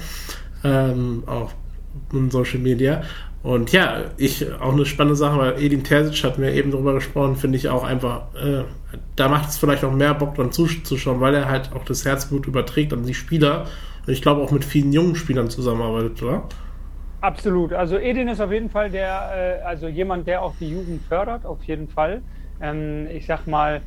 [0.63, 1.52] ähm, auch
[2.13, 3.04] in Social Media.
[3.41, 7.36] Und ja, ich auch eine spannende Sache, weil Edin Terzic hat mir eben darüber gesprochen,
[7.36, 8.63] finde ich auch einfach, äh,
[9.15, 12.48] da macht es vielleicht auch mehr Bock dran zuzuschauen, weil er halt auch das Herzblut
[12.48, 13.65] überträgt an die Spieler
[14.06, 16.43] und ich glaube auch mit vielen jungen Spielern zusammenarbeitet, oder?
[17.22, 17.74] Absolut.
[17.74, 21.45] Also Edin ist auf jeden Fall der, äh, also jemand, der auch die Jugend fördert,
[21.45, 22.22] auf jeden Fall.
[22.62, 23.82] Ähm, ich sag mal,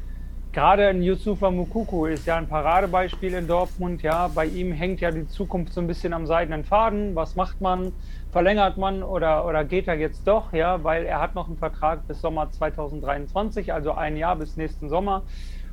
[0.52, 4.02] gerade ein Yusufa Mukuku ist ja ein Paradebeispiel in Dortmund.
[4.02, 7.14] Ja, bei ihm hängt ja die Zukunft so ein bisschen am seidenen Faden.
[7.14, 7.92] Was macht man?
[8.30, 10.52] Verlängert man oder, oder geht er jetzt doch?
[10.52, 14.88] Ja, weil er hat noch einen Vertrag bis Sommer 2023, also ein Jahr bis nächsten
[14.88, 15.22] Sommer.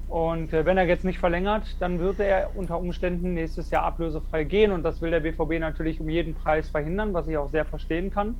[0.07, 4.43] Und äh, wenn er jetzt nicht verlängert, dann wird er unter Umständen nächstes Jahr ablösefrei
[4.43, 4.71] gehen.
[4.71, 8.11] Und das will der BVB natürlich um jeden Preis verhindern, was ich auch sehr verstehen
[8.11, 8.35] kann.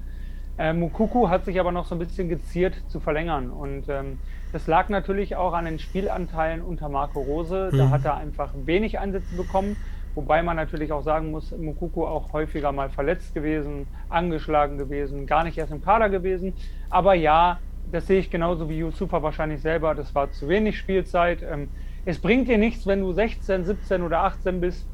[0.58, 3.52] Äh, Mukuku hat sich aber noch so ein bisschen geziert zu verlängern.
[3.52, 4.18] Und ähm,
[4.52, 7.70] das lag natürlich auch an den Spielanteilen unter Marco Rose.
[7.72, 7.92] Da mhm.
[7.92, 9.76] hat er einfach wenig Einsätze bekommen.
[10.16, 15.44] Wobei man natürlich auch sagen muss, Mukuku auch häufiger mal verletzt gewesen, angeschlagen gewesen, gar
[15.44, 16.54] nicht erst im Kader gewesen.
[16.90, 17.60] Aber ja,
[17.92, 19.94] das sehe ich genauso wie Yusufa wahrscheinlich selber.
[19.94, 21.44] Das war zu wenig Spielzeit.
[21.44, 21.70] Ähm,
[22.06, 24.88] es bringt dir nichts, wenn du 16, 17 oder 18 bist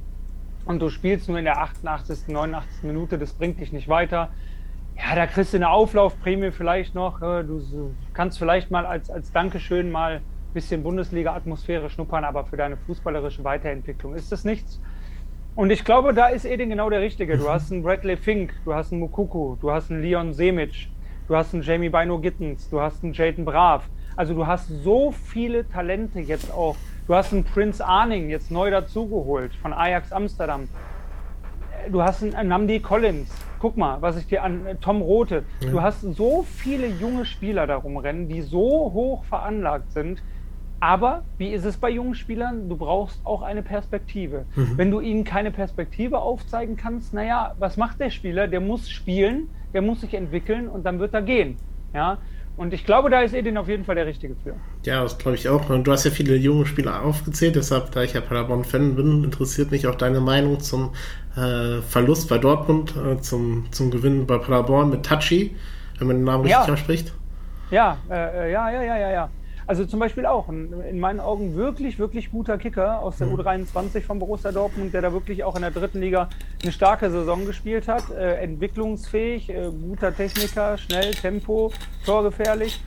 [0.65, 2.83] und du spielst nur in der 88., 89.
[2.83, 3.17] Minute.
[3.17, 4.29] Das bringt dich nicht weiter.
[4.97, 7.21] Ja, da kriegst du eine Auflaufprämie vielleicht noch.
[7.21, 10.21] Äh, du kannst vielleicht mal als, als Dankeschön mal ein
[10.53, 14.79] bisschen Bundesliga-Atmosphäre schnuppern, aber für deine fußballerische Weiterentwicklung ist das nichts.
[15.55, 17.38] Und ich glaube, da ist Edin genau der Richtige.
[17.38, 20.89] Du hast einen Bradley Fink, du hast einen Mukuku, du hast einen Leon Semic,
[21.27, 23.88] du hast einen Jamie Bino Gittens, du hast einen Jaden Brav.
[24.17, 26.75] Also du hast so viele Talente jetzt auch.
[27.08, 30.67] Du hast einen Prince Arning jetzt neu dazugeholt von Ajax Amsterdam.
[31.91, 33.30] Du hast einen Namdi Collins.
[33.60, 35.43] Guck mal, was ich dir an äh, Tom Rote.
[35.62, 35.69] Ja.
[35.69, 38.60] Du hast so viele junge Spieler darum rennen, die so
[38.93, 40.21] hoch veranlagt sind.
[40.80, 42.69] Aber wie ist es bei jungen Spielern?
[42.69, 44.45] Du brauchst auch eine Perspektive.
[44.56, 44.78] Mhm.
[44.78, 48.48] Wenn du ihnen keine Perspektive aufzeigen kannst, naja, was macht der Spieler?
[48.48, 51.58] Der muss spielen, der muss sich entwickeln und dann wird er gehen.
[51.93, 52.17] Ja,
[52.57, 54.55] und ich glaube, da ist Edin auf jeden Fall der Richtige für.
[54.85, 55.69] Ja, das glaube ich auch.
[55.69, 59.71] Und du hast ja viele junge Spieler aufgezählt, deshalb, da ich ja Paderborn-Fan bin, interessiert
[59.71, 60.91] mich auch deine Meinung zum
[61.35, 65.55] äh, Verlust bei Dortmund, äh, zum, zum Gewinn bei Paderborn mit Tachi,
[65.99, 67.13] wenn man den Namen richtig ausspricht.
[67.71, 69.29] Ja, äh, äh, ja, ja, ja, ja, ja.
[69.67, 73.39] Also zum Beispiel auch ein, in meinen Augen wirklich, wirklich guter Kicker aus der mhm.
[73.39, 76.30] U23 von Borussia Dortmund, der da wirklich auch in der dritten Liga
[76.62, 78.12] eine starke Saison gespielt hat.
[78.12, 81.71] Äh, entwicklungsfähig, äh, guter Techniker, schnell, Tempo,
[82.06, 82.80] torgefährlich.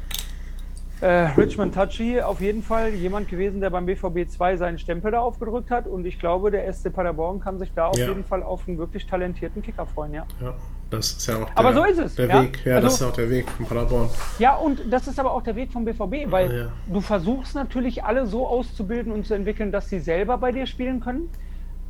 [1.01, 1.07] Äh,
[1.37, 5.71] Richmond Tachi auf jeden Fall jemand gewesen, der beim BVB 2 seinen Stempel da aufgedrückt
[5.71, 5.87] hat.
[5.87, 8.09] Und ich glaube, der SC Paderborn kann sich da auf ja.
[8.09, 10.27] jeden Fall auf einen wirklich talentierten Kicker freuen, ja.
[10.41, 10.55] ja.
[10.91, 12.43] Das ist ja auch der, aber so ist es, der ja?
[12.43, 12.65] Weg.
[12.65, 14.09] Ja, also, das ist auch der Weg von Paderborn.
[14.39, 18.27] Ja, und das ist aber auch der Weg vom BVB, weil du versuchst natürlich alle
[18.27, 21.29] so auszubilden und zu entwickeln, dass sie selber bei dir spielen können.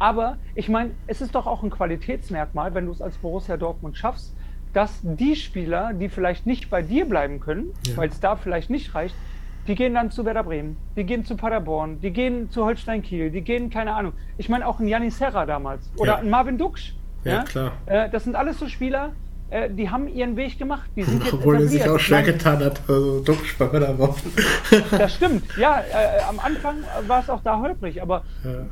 [0.01, 3.97] Aber ich meine, es ist doch auch ein Qualitätsmerkmal, wenn du es als Borussia Dortmund
[3.97, 4.35] schaffst,
[4.73, 7.97] dass die Spieler, die vielleicht nicht bei dir bleiben können, ja.
[7.97, 9.15] weil es da vielleicht nicht reicht,
[9.67, 13.31] die gehen dann zu Werder Bremen, die gehen zu Paderborn, die gehen zu Holstein Kiel,
[13.31, 14.15] die gehen, keine Ahnung.
[14.39, 16.19] Ich meine auch ein Janis Serra damals oder ja.
[16.19, 16.95] ein Marvin Duksch.
[17.25, 17.43] Ja, ja?
[17.43, 17.73] klar.
[17.87, 19.13] Äh, das sind alles so Spieler,
[19.51, 20.91] äh, die haben ihren Weg gemacht.
[20.97, 23.25] Die sind Obwohl er sich auch schwer getan hat, also
[23.59, 24.15] bei Paderborn.
[24.91, 25.81] das stimmt, ja.
[25.81, 28.25] Äh, am Anfang war es auch da holprig, aber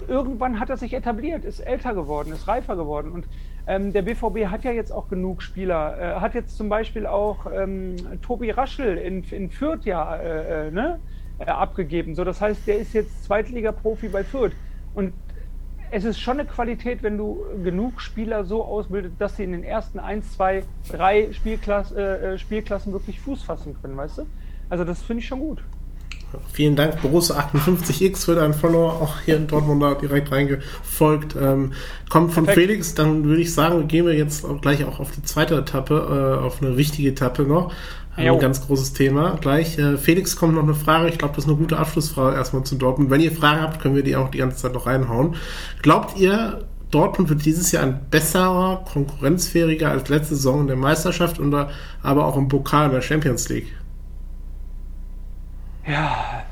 [0.08, 3.26] irgendwann hat er sich etabliert, ist älter geworden, ist reifer geworden und
[3.66, 5.98] ähm, der BVB hat ja jetzt auch genug Spieler.
[5.98, 10.70] Äh, hat jetzt zum Beispiel auch ähm, Tobi Raschel in, in Fürth ja äh, äh,
[10.70, 11.00] ne,
[11.38, 12.14] äh, abgegeben.
[12.14, 14.52] So, das heißt, der ist jetzt Zweitliga-Profi bei Fürth.
[14.94, 15.12] Und
[15.96, 19.64] es ist schon eine Qualität, wenn du genug Spieler so ausbildest, dass sie in den
[19.64, 24.26] ersten 1, 2, 3 Spielklass, äh, Spielklassen wirklich Fuß fassen können, weißt du?
[24.68, 25.62] Also das finde ich schon gut.
[26.52, 31.34] Vielen Dank, Borussia58x für dein Follow, auch hier in Dortmund da direkt reingefolgt.
[31.34, 31.72] Ähm,
[32.10, 32.66] kommt von Perfekt.
[32.66, 36.38] Felix, dann würde ich sagen, gehen wir jetzt auch gleich auch auf die zweite Etappe,
[36.42, 37.72] äh, auf eine wichtige Etappe noch.
[38.16, 38.38] Ein jo.
[38.38, 39.36] ganz großes Thema.
[39.40, 41.08] Gleich, äh, Felix kommt noch eine Frage.
[41.08, 43.10] Ich glaube, das ist eine gute Abschlussfrage erstmal zu Dortmund.
[43.10, 45.36] Wenn ihr Fragen habt, können wir die auch die ganze Zeit noch reinhauen.
[45.82, 51.38] Glaubt ihr, Dortmund wird dieses Jahr ein besserer, konkurrenzfähiger als letzte Saison in der Meisterschaft
[51.38, 53.74] und aber auch im Pokal in der Champions League?
[55.86, 56.44] Ja,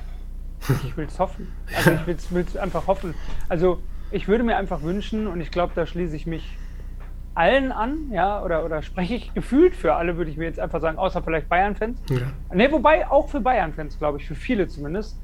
[0.84, 1.48] ich will es hoffen.
[1.74, 3.14] Also ich will es einfach hoffen.
[3.48, 3.78] Also
[4.10, 6.56] ich würde mir einfach wünschen, und ich glaube, da schließe ich mich
[7.34, 10.80] allen an, ja, oder, oder spreche ich gefühlt für alle, würde ich mir jetzt einfach
[10.80, 12.00] sagen, außer vielleicht Bayern-Fans.
[12.10, 12.18] Ja.
[12.54, 15.20] Ne, wobei auch für Bayern-Fans, glaube ich, für viele zumindest,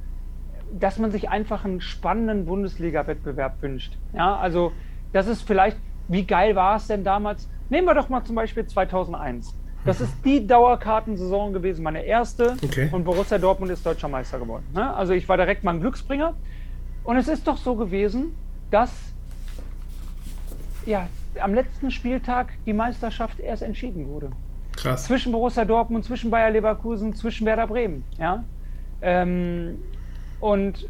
[0.72, 3.96] dass man sich einfach einen spannenden Bundesliga-Wettbewerb wünscht.
[4.12, 4.72] Ja, also
[5.12, 5.76] das ist vielleicht,
[6.08, 7.48] wie geil war es denn damals?
[7.68, 9.56] Nehmen wir doch mal zum Beispiel 2001.
[9.84, 12.56] Das ist die Dauerkartensaison gewesen, meine erste.
[12.62, 12.88] Okay.
[12.92, 14.66] Und Borussia Dortmund ist deutscher Meister geworden.
[14.74, 14.94] Ne?
[14.94, 16.34] Also ich war direkt mal ein Glücksbringer.
[17.02, 18.34] Und es ist doch so gewesen,
[18.70, 18.90] dass
[20.84, 21.08] ja,
[21.40, 24.30] am letzten Spieltag die Meisterschaft erst entschieden wurde.
[24.76, 25.04] Krass.
[25.04, 28.04] Zwischen Borussia Dortmund, zwischen Bayer Leverkusen, zwischen Werder Bremen.
[28.18, 28.44] Ja?
[29.02, 29.78] Ähm,
[30.40, 30.88] und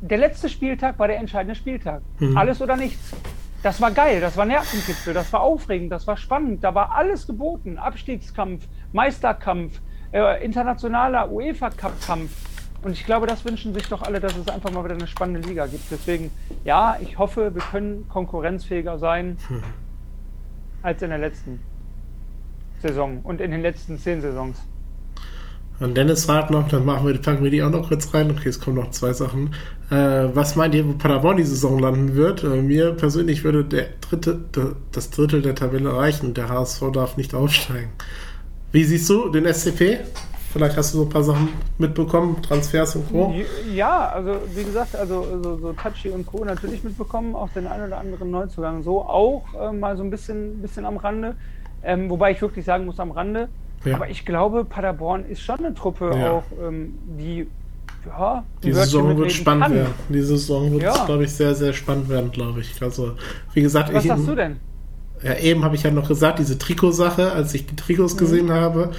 [0.00, 2.02] der letzte Spieltag war der entscheidende Spieltag.
[2.18, 2.36] Mhm.
[2.36, 3.12] Alles oder nichts.
[3.62, 7.26] Das war geil, das war Nervenkitzel, das war aufregend, das war spannend, da war alles
[7.26, 7.78] geboten.
[7.78, 9.80] Abstiegskampf, Meisterkampf,
[10.12, 12.30] äh, internationaler UEFA-Cup-Kampf.
[12.82, 15.48] Und ich glaube, das wünschen sich doch alle, dass es einfach mal wieder eine spannende
[15.48, 15.90] Liga gibt.
[15.90, 16.30] Deswegen,
[16.64, 19.62] ja, ich hoffe, wir können konkurrenzfähiger sein hm.
[20.82, 21.60] als in der letzten
[22.80, 24.58] Saison und in den letzten zehn Saisons.
[25.78, 28.30] Und Dennis fragt noch, dann machen wir, packen wir die auch noch kurz rein.
[28.30, 29.54] Okay, es kommen noch zwei Sachen.
[29.90, 29.94] Äh,
[30.32, 32.42] was meint ihr, wo Paderborn die Saison landen wird?
[32.44, 37.16] Äh, mir persönlich würde der dritte, der, das Drittel der Tabelle reichen der HSV darf
[37.18, 37.90] nicht aufsteigen.
[38.72, 39.98] Wie siehst du den SCP?
[40.56, 43.34] Vielleicht hast du so ein paar Sachen mitbekommen, Transfers und Co.
[43.74, 46.44] Ja, also wie gesagt, also so, so Tachi und Co.
[46.44, 48.82] natürlich mitbekommen, auch den einen oder anderen Neuzugang.
[48.82, 51.34] So auch äh, mal so ein bisschen, bisschen am Rande.
[51.82, 53.48] Ähm, wobei ich wirklich sagen muss, am Rande
[53.86, 53.94] ja.
[53.94, 56.32] Aber ich glaube, Paderborn ist schon eine Truppe ja.
[56.32, 57.46] auch, ähm, die
[58.04, 59.74] ja, die Saison wird spannend kann.
[59.74, 59.94] werden.
[60.08, 61.04] Die Saison wird, ja.
[61.06, 62.80] glaube ich, sehr, sehr spannend werden, glaube ich.
[62.80, 63.12] Also,
[63.52, 64.56] wie gesagt, Was ich, sagst du denn?
[65.22, 68.18] Ja, eben habe ich ja noch gesagt, diese Trikotsache, als ich die Trikots mhm.
[68.18, 68.92] gesehen habe.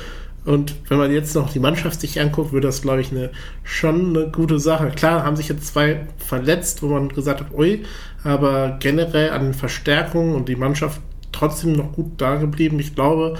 [0.47, 3.31] Und wenn man jetzt noch die Mannschaft sich anguckt, wird das, glaube ich, eine,
[3.63, 4.91] schon eine gute Sache.
[4.95, 7.83] Klar, haben sich jetzt zwei verletzt, wo man gesagt hat, ui,
[8.23, 11.01] aber generell an Verstärkungen und die Mannschaft
[11.33, 12.79] trotzdem noch gut da geblieben.
[12.79, 13.37] Ich glaube,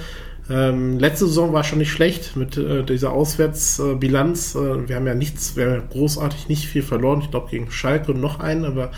[0.50, 4.54] ähm, letzte Saison war schon nicht schlecht mit äh, dieser Auswärtsbilanz.
[4.54, 7.22] Äh, wir haben ja nichts, wir haben ja großartig nicht viel verloren.
[7.22, 8.90] Ich glaube gegen Schalke noch einen, aber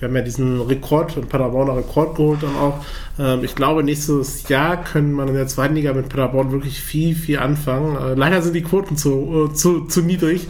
[0.00, 2.80] wir haben ja diesen Rekord, den Paderborner Rekord geholt dann auch.
[3.18, 7.14] Ähm, ich glaube, nächstes Jahr können man in der zweiten Liga mit Paderborn wirklich viel,
[7.14, 7.96] viel anfangen.
[7.96, 10.48] Äh, leider sind die Quoten zu, äh, zu, zu niedrig,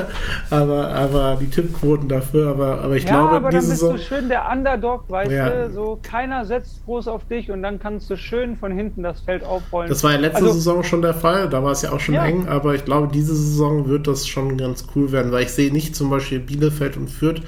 [0.50, 4.02] aber, aber die Tippquoten dafür, aber, aber ich ja, glaube, aber dann bist Saison, du
[4.02, 5.48] schön der Underdog, weißt ja.
[5.48, 9.20] du, so keiner setzt groß auf dich und dann kannst du schön von hinten das
[9.20, 9.88] Feld aufrollen.
[9.88, 12.16] Das war ja letzte also, Saison schon der Fall, da war es ja auch schon
[12.16, 12.26] ja.
[12.26, 15.72] eng, aber ich glaube, diese Saison wird das schon ganz cool werden, weil ich sehe
[15.72, 17.40] nicht zum Beispiel Bielefeld und Fürth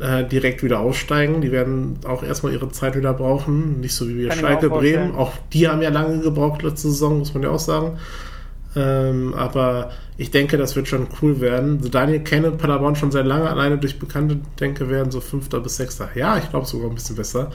[0.00, 1.40] äh, direkt wieder aussteigen.
[1.40, 3.80] Die werden auch erstmal ihre Zeit wieder brauchen.
[3.80, 5.14] Nicht so wie wir Schalke Bremen.
[5.14, 7.98] Auch die haben ja lange gebraucht letzte Saison, muss man ja auch sagen.
[8.76, 11.82] Ähm, aber ich denke, das wird schon cool werden.
[11.82, 15.76] So Daniel kenne Paderborn schon sehr lange, alleine durch Bekannte, denke, werden so Fünfter bis
[15.76, 16.10] Sechster.
[16.14, 17.50] Ja, ich glaube sogar ein bisschen besser.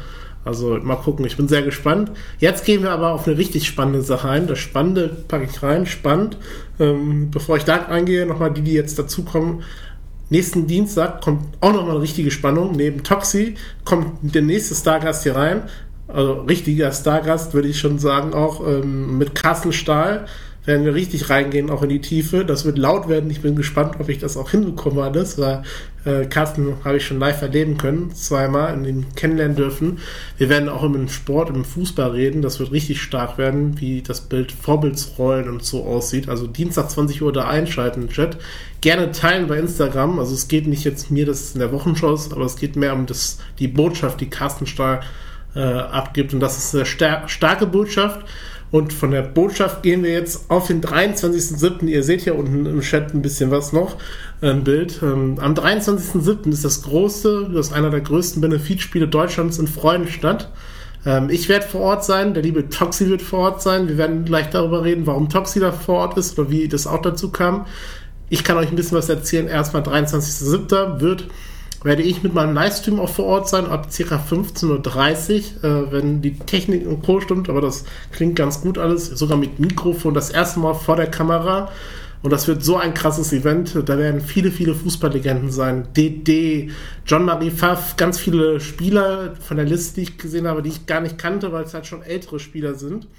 [0.45, 2.11] Also mal gucken, ich bin sehr gespannt.
[2.39, 4.47] Jetzt gehen wir aber auf eine richtig spannende Sache ein.
[4.47, 6.37] Das Spannende packe ich rein, spannend.
[6.79, 9.63] Ähm, bevor ich da eingehe, nochmal die, die jetzt dazukommen.
[10.29, 12.73] Nächsten Dienstag kommt auch nochmal eine richtige Spannung.
[12.75, 13.55] Neben Toxi
[13.85, 15.63] kommt der nächste Stargast hier rein.
[16.07, 20.25] Also richtiger Stargast, würde ich schon sagen, auch ähm, mit Carsten Stahl
[20.65, 22.45] werden wir richtig reingehen, auch in die Tiefe.
[22.45, 23.29] Das wird laut werden.
[23.29, 25.63] Ich bin gespannt, ob ich das auch hinbekomme alles, weil
[26.05, 29.99] äh, Carsten habe ich schon live erleben können, zweimal, in den kennenlernen dürfen.
[30.37, 32.41] Wir werden auch im Sport, im Fußball reden.
[32.41, 36.29] Das wird richtig stark werden, wie das Bild Vorbildsrollen und so aussieht.
[36.29, 38.37] Also Dienstag 20 Uhr da einschalten, Chat.
[38.79, 40.19] Gerne teilen bei Instagram.
[40.19, 42.93] Also es geht nicht jetzt mir, das in der Wochenschau ist, aber es geht mehr
[42.93, 45.01] um das, die Botschaft, die Carsten Stahl
[45.55, 46.33] äh, abgibt.
[46.33, 48.25] Und das ist eine star starke Botschaft.
[48.73, 51.85] Und von der Botschaft gehen wir jetzt auf den 23.07.
[51.85, 53.97] Ihr seht hier unten im Chat ein bisschen was noch,
[54.41, 54.99] ein Bild.
[55.03, 56.49] Ähm, am 23.07.
[56.49, 60.49] ist das große, das ist einer der größten Benefizspiele Deutschlands in Freudenstadt.
[61.05, 63.89] Ähm, ich werde vor Ort sein, der liebe Toxi wird vor Ort sein.
[63.89, 67.03] Wir werden gleich darüber reden, warum Toxi da vor Ort ist oder wie das auch
[67.03, 67.67] dazu kam.
[68.29, 69.47] Ich kann euch ein bisschen was erzählen.
[69.47, 70.99] Erstmal 23.07.
[70.99, 71.25] wird
[71.83, 74.15] werde ich mit meinem Livestream auch vor Ort sein, ab ca.
[74.15, 77.21] 15.30 Uhr, äh, wenn die Technik und Co.
[77.21, 81.07] stimmt, aber das klingt ganz gut alles, sogar mit Mikrofon, das erste Mal vor der
[81.07, 81.69] Kamera.
[82.23, 83.75] Und das wird so ein krasses Event.
[83.85, 85.89] Da werden viele, viele Fußballlegenden sein.
[85.93, 86.71] DD,
[87.05, 90.85] John Marie Pfaff, ganz viele Spieler von der Liste, die ich gesehen habe, die ich
[90.85, 93.09] gar nicht kannte, weil es halt schon ältere Spieler sind.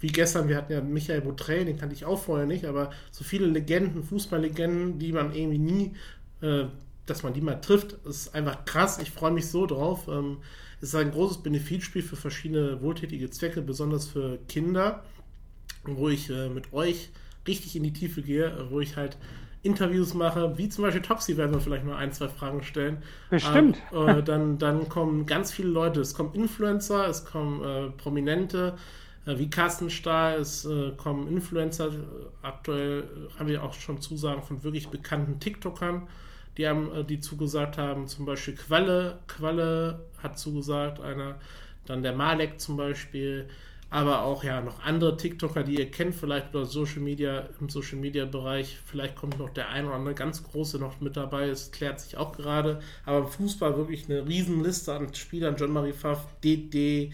[0.00, 3.22] Wie gestern, wir hatten ja Michael Boutrey, den kannte ich auch vorher nicht, aber so
[3.22, 5.92] viele Legenden, Fußballlegenden, die man irgendwie nie
[6.40, 6.64] äh,
[7.06, 8.98] dass man die mal trifft, ist einfach krass.
[8.98, 10.08] Ich freue mich so drauf.
[10.08, 10.38] Ähm,
[10.80, 15.04] es ist ein großes Benefizspiel für verschiedene wohltätige Zwecke, besonders für Kinder,
[15.84, 17.10] wo ich äh, mit euch
[17.46, 19.16] richtig in die Tiefe gehe, wo ich halt
[19.62, 23.02] Interviews mache, wie zum Beispiel Toxi werden wir vielleicht mal ein, zwei Fragen stellen.
[23.30, 23.78] Bestimmt.
[23.92, 26.00] Ähm, äh, dann, dann kommen ganz viele Leute.
[26.00, 28.74] Es kommen Influencer, es kommen äh, Prominente,
[29.24, 31.90] äh, wie Carsten Stahl, es äh, kommen Influencer.
[32.42, 33.04] Aktuell
[33.38, 36.08] haben wir auch schon Zusagen von wirklich bekannten TikTokern
[36.56, 41.36] die haben, äh, die zugesagt haben, zum Beispiel Qualle, Qualle hat zugesagt, einer,
[41.86, 43.48] dann der Malek zum Beispiel,
[43.90, 47.98] aber auch ja noch andere TikToker, die ihr kennt, vielleicht oder Social Media, im Social
[47.98, 51.72] Media Bereich, vielleicht kommt noch der ein oder andere ganz große noch mit dabei, es
[51.72, 57.12] klärt sich auch gerade, aber im Fußball wirklich eine Riesenliste an Spielern, John-Marie Pfaff, DD,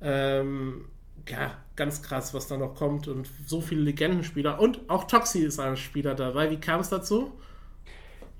[0.00, 0.86] ähm,
[1.28, 3.08] ja, ganz krass, was da noch kommt.
[3.08, 4.60] Und so viele Legendenspieler.
[4.60, 6.50] Und auch Toxi ist ein Spieler dabei.
[6.50, 7.32] Wie kam es dazu?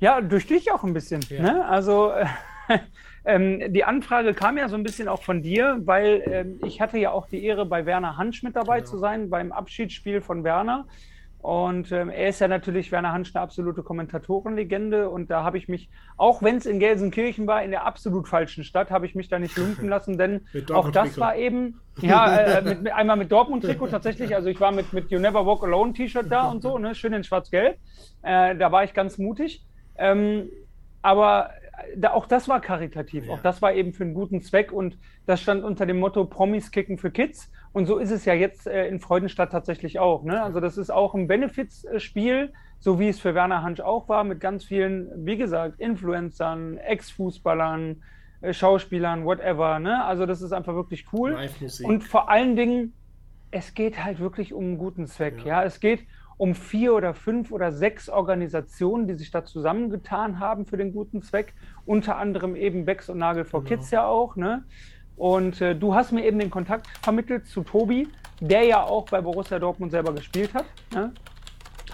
[0.01, 1.21] Ja, durch dich auch ein bisschen.
[1.29, 1.43] Ja.
[1.43, 1.65] Ne?
[1.67, 2.27] Also äh,
[3.25, 6.99] ähm, die Anfrage kam ja so ein bisschen auch von dir, weil ähm, ich hatte
[6.99, 8.91] ja auch die Ehre, bei Werner Hansch mit dabei genau.
[8.91, 10.87] zu sein, beim Abschiedsspiel von Werner.
[11.43, 15.09] Und ähm, er ist ja natürlich, Werner Hansch, eine absolute Kommentatorenlegende.
[15.09, 15.89] Und da habe ich mich,
[16.19, 19.39] auch wenn es in Gelsenkirchen war, in der absolut falschen Stadt, habe ich mich da
[19.39, 23.87] nicht lumpen lassen, denn auch das war eben, ja, äh, mit, mit, einmal mit Dortmund-Trikot
[23.91, 24.35] tatsächlich.
[24.35, 27.15] Also ich war mit, mit You Never Walk Alone T-Shirt da und so, ne, schön
[27.15, 27.79] in Schwarz-Gelb.
[28.23, 29.65] Äh, da war ich ganz mutig.
[30.01, 30.49] Ähm,
[31.03, 31.51] aber
[31.97, 33.33] da, auch das war karitativ, ja.
[33.33, 36.71] auch das war eben für einen guten Zweck und das stand unter dem Motto Promis
[36.71, 37.51] kicken für Kids.
[37.73, 40.25] Und so ist es ja jetzt äh, in Freudenstadt tatsächlich auch.
[40.25, 40.43] Ne?
[40.43, 44.41] Also das ist auch ein Benefits-Spiel, so wie es für Werner Hansch auch war, mit
[44.41, 48.03] ganz vielen, wie gesagt, Influencern, Ex-Fußballern,
[48.41, 49.79] äh, Schauspielern, whatever.
[49.79, 50.05] Ne?
[50.05, 51.37] Also das ist einfach wirklich cool.
[51.85, 52.93] Und vor allen Dingen,
[53.51, 55.39] es geht halt wirklich um einen guten Zweck.
[55.41, 55.65] Ja, ja?
[55.65, 56.07] es geht
[56.41, 61.21] um vier oder fünf oder sechs Organisationen, die sich da zusammengetan haben für den guten
[61.21, 61.53] Zweck.
[61.85, 63.77] Unter anderem eben Becks und Nagel for genau.
[63.77, 64.37] Kids ja auch.
[64.37, 64.65] Ne?
[65.17, 68.09] Und äh, du hast mir eben den Kontakt vermittelt zu Tobi,
[68.41, 70.65] der ja auch bei Borussia Dortmund selber gespielt hat.
[70.95, 71.13] Ne?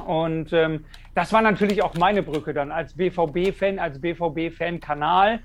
[0.07, 0.85] Und ähm,
[1.17, 5.41] das war natürlich auch meine Brücke dann als BVB-Fan, als BVB-Fan-Kanal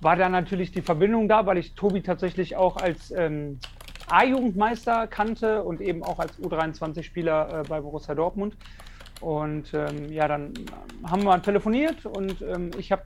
[0.00, 3.60] war da natürlich die Verbindung da, weil ich Tobi tatsächlich auch als ähm,
[4.14, 8.56] A-Jugendmeister kannte und eben auch als U23-Spieler äh, bei Borussia Dortmund.
[9.20, 10.52] Und ähm, ja, dann
[11.04, 13.02] haben wir telefoniert und ähm, ich habe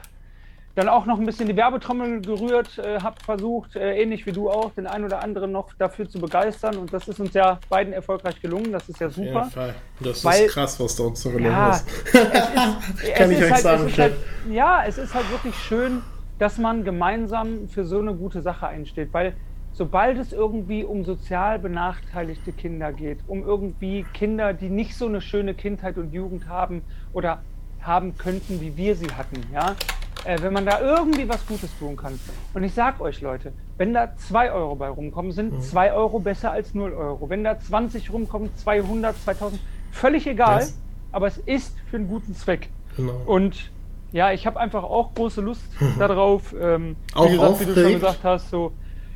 [0.79, 4.49] dann auch noch ein bisschen die Werbetrommel gerührt, äh, habe versucht, äh, ähnlich wie du
[4.49, 6.77] auch, den einen oder anderen noch dafür zu begeistern.
[6.77, 8.71] Und das ist uns ja beiden erfolgreich gelungen.
[8.71, 9.29] Das ist ja super.
[9.33, 9.75] Ja, Fall.
[9.99, 11.89] Das weil, ist krass, was da uns so gelungen ja, ist.
[11.89, 13.93] ist Kann ich euch halt, sagen.
[13.97, 14.15] Halt,
[14.51, 16.03] ja, es ist halt wirklich schön,
[16.39, 19.13] dass man gemeinsam für so eine gute Sache einsteht.
[19.13, 19.35] Weil
[19.79, 25.21] sobald es irgendwie um sozial benachteiligte Kinder geht, um irgendwie Kinder, die nicht so eine
[25.21, 27.43] schöne Kindheit und Jugend haben oder
[27.81, 29.77] haben könnten, wie wir sie hatten, ja,
[30.25, 32.19] äh, wenn man da irgendwie was Gutes tun kann.
[32.55, 35.97] Und ich sag euch, Leute, wenn da 2 Euro bei rumkommen, sind 2 mhm.
[35.97, 37.31] Euro besser als 0 Euro.
[37.31, 39.61] Wenn da 20 rumkommen, 200, 2000,
[39.93, 40.77] Völlig egal, Was?
[41.13, 42.69] aber es ist für einen guten Zweck.
[42.97, 43.15] Genau.
[43.27, 43.71] Und
[44.11, 45.63] ja, ich habe einfach auch große Lust
[46.01, 46.53] darauf.
[46.61, 48.73] Ähm, auch wie, gesagt, wie du schon gesagt hast, so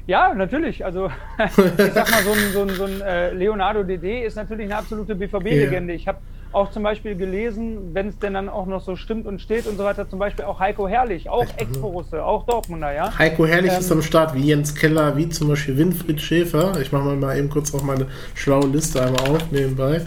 [0.07, 0.85] ja, natürlich.
[0.85, 4.67] Also ich sag mal, so ein, so ein, so ein äh, Leonardo DD ist natürlich
[4.67, 5.93] eine absolute BVB-Legende.
[5.93, 5.97] Ja.
[5.97, 6.19] Ich habe
[6.53, 9.79] auch zum Beispiel gelesen, wenn es denn dann auch noch so stimmt und steht und
[9.79, 13.19] so weiter, zum Beispiel auch Heiko Herrlich, auch Ex-Borusse, auch Dortmunder, ja.
[13.19, 16.79] Heiko Herrlich ähm, ist am Start, wie Jens Keller, wie zum Beispiel Winfried Schäfer.
[16.81, 20.03] Ich mache mal eben kurz auch meine schlaue Liste einmal auf nebenbei.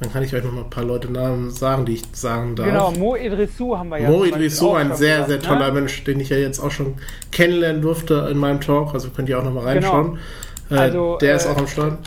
[0.00, 2.66] Dann kann ich euch noch mal ein paar Leute Namen sagen, die ich sagen darf.
[2.66, 4.08] Genau, Mo Idrissou haben wir ja.
[4.08, 5.80] Mo Idrissou, ein sehr, sehr toller ne?
[5.80, 6.94] Mensch, den ich ja jetzt auch schon
[7.32, 8.94] kennenlernen durfte in meinem Talk.
[8.94, 10.18] Also könnt ihr auch noch mal reinschauen.
[10.68, 10.80] Genau.
[10.80, 11.98] Äh, also, der äh, ist auch am Start.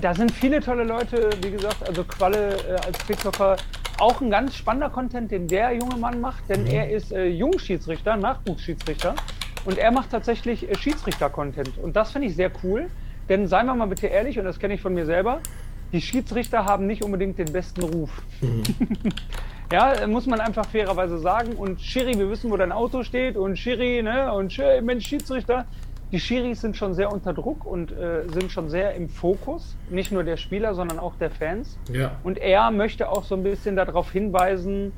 [0.00, 3.56] Da sind viele tolle Leute, wie gesagt, also Qualle äh, als TikToker.
[3.98, 6.68] Auch ein ganz spannender Content, den der junge Mann macht, denn mhm.
[6.68, 9.14] er ist äh, Jungschiedsrichter, Nachwuchsschiedsrichter.
[9.64, 11.78] Und er macht tatsächlich äh, Schiedsrichter-Content.
[11.78, 12.86] Und das finde ich sehr cool.
[13.28, 15.40] Denn seien wir mal bitte ehrlich, und das kenne ich von mir selber,
[15.92, 18.10] die Schiedsrichter haben nicht unbedingt den besten Ruf.
[18.40, 18.62] Mhm.
[19.72, 21.52] ja, muss man einfach fairerweise sagen.
[21.52, 23.36] Und Schiri, wir wissen, wo dein Auto steht.
[23.36, 24.32] Und Schiri, ne?
[24.32, 25.66] Und Schiri, Mensch, Schiedsrichter.
[26.10, 29.76] Die Schiris sind schon sehr unter Druck und äh, sind schon sehr im Fokus.
[29.90, 31.78] Nicht nur der Spieler, sondern auch der Fans.
[31.92, 32.12] Ja.
[32.24, 34.92] Und er möchte auch so ein bisschen darauf hinweisen,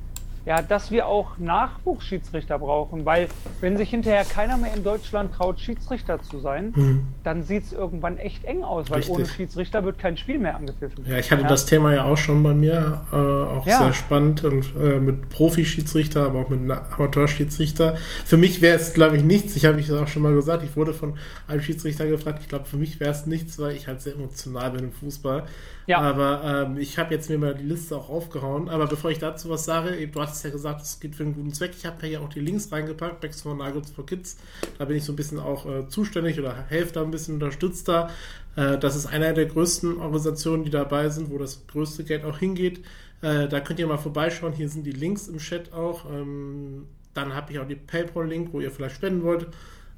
[0.47, 3.29] ja, dass wir auch Nachwuchsschiedsrichter brauchen, weil
[3.61, 7.07] wenn sich hinterher keiner mehr in Deutschland traut, Schiedsrichter zu sein, mhm.
[7.25, 9.15] dann sieht es irgendwann echt eng aus, weil Richtig.
[9.15, 11.05] ohne Schiedsrichter wird kein Spiel mehr angepfiffen.
[11.07, 11.49] Ja, ich hatte ja.
[11.49, 13.79] das Thema ja auch schon bei mir, äh, auch ja.
[13.79, 17.97] sehr spannend und äh, mit Profi-Schiedsrichter, aber auch mit Amateurschiedsrichter.
[18.25, 19.57] Für mich wäre es, glaube ich, nichts.
[19.57, 21.15] Ich habe es auch schon mal gesagt, ich wurde von
[21.49, 24.71] einem Schiedsrichter gefragt, ich glaube, für mich wäre es nichts, weil ich halt sehr emotional
[24.71, 25.45] bin im Fußball.
[25.91, 25.99] Ja.
[25.99, 28.69] Aber ähm, ich habe jetzt mir mal die Liste auch aufgehauen.
[28.69, 31.53] Aber bevor ich dazu was sage, du hattest ja gesagt, es geht für einen guten
[31.53, 31.73] Zweck.
[31.77, 34.37] Ich habe ja auch die Links reingepackt, Backs for Nuggets for Kids.
[34.79, 37.89] Da bin ich so ein bisschen auch äh, zuständig oder helfe da ein bisschen unterstützt
[37.89, 38.09] da.
[38.55, 42.39] Äh, das ist einer der größten Organisationen, die dabei sind, wo das größte Geld auch
[42.39, 42.85] hingeht.
[43.21, 44.53] Äh, da könnt ihr mal vorbeischauen.
[44.53, 46.09] Hier sind die Links im Chat auch.
[46.09, 49.49] Ähm, dann habe ich auch die PayPal-Link, wo ihr vielleicht spenden wollt.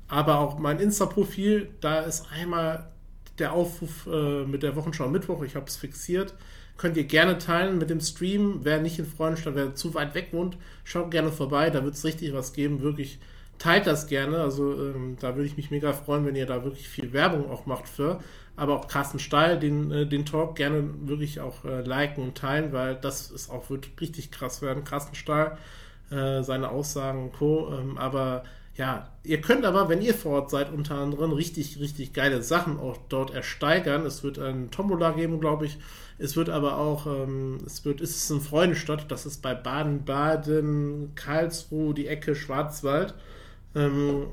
[0.09, 2.92] Aber auch mein Insta-Profil, da ist einmal
[3.43, 6.35] der Aufruf äh, mit der Wochenschau Mittwoch, ich habe es fixiert.
[6.79, 8.61] Könnt ihr gerne teilen mit dem Stream.
[8.63, 11.69] Wer nicht in Freudenstadt, wer zu weit weg wohnt, schaut gerne vorbei.
[11.71, 12.81] Da wird es richtig was geben.
[12.81, 13.19] Wirklich
[13.59, 14.39] teilt das gerne.
[14.39, 17.67] Also ähm, da würde ich mich mega freuen, wenn ihr da wirklich viel Werbung auch
[17.67, 18.21] macht für.
[18.57, 22.73] Aber auch Carsten Steil, den, äh, den Talk gerne wirklich auch äh, liken und teilen,
[22.73, 24.85] weil das ist auch wird richtig krass werden.
[24.85, 25.59] Carsten Steil,
[26.11, 27.73] äh, seine Aussagen und Co.
[27.73, 28.45] Ähm, aber
[28.75, 32.79] ja, ihr könnt aber, wenn ihr vor Ort seid, unter anderem richtig, richtig geile Sachen
[32.79, 34.07] auch dort ersteigern.
[34.07, 35.79] Es wird ein Tombola geben, glaube ich.
[36.19, 41.13] Es wird aber auch, ähm, es wird, ist es in Freudenstadt, das ist bei Baden-Baden,
[41.15, 43.15] Karlsruhe, die Ecke Schwarzwald.
[43.75, 44.29] Ähm,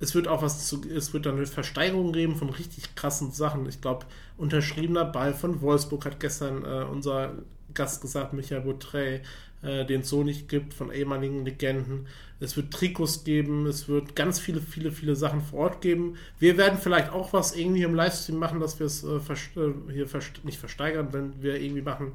[0.00, 3.66] es wird auch was zu, es wird dann eine Versteigerung geben von richtig krassen Sachen.
[3.66, 4.04] Ich glaube,
[4.36, 7.32] unterschriebener Ball von Wolfsburg hat gestern äh, unser
[7.72, 9.22] Gast gesagt, Michael Boutrey,
[9.62, 12.06] äh, den es so nicht gibt, von ehemaligen Legenden.
[12.38, 16.16] Es wird Trikots geben, es wird ganz viele, viele, viele Sachen vor Ort geben.
[16.38, 20.06] Wir werden vielleicht auch was irgendwie im Livestream machen, dass wir es äh, äh, hier
[20.06, 22.12] verst nicht versteigern, wenn wir irgendwie machen,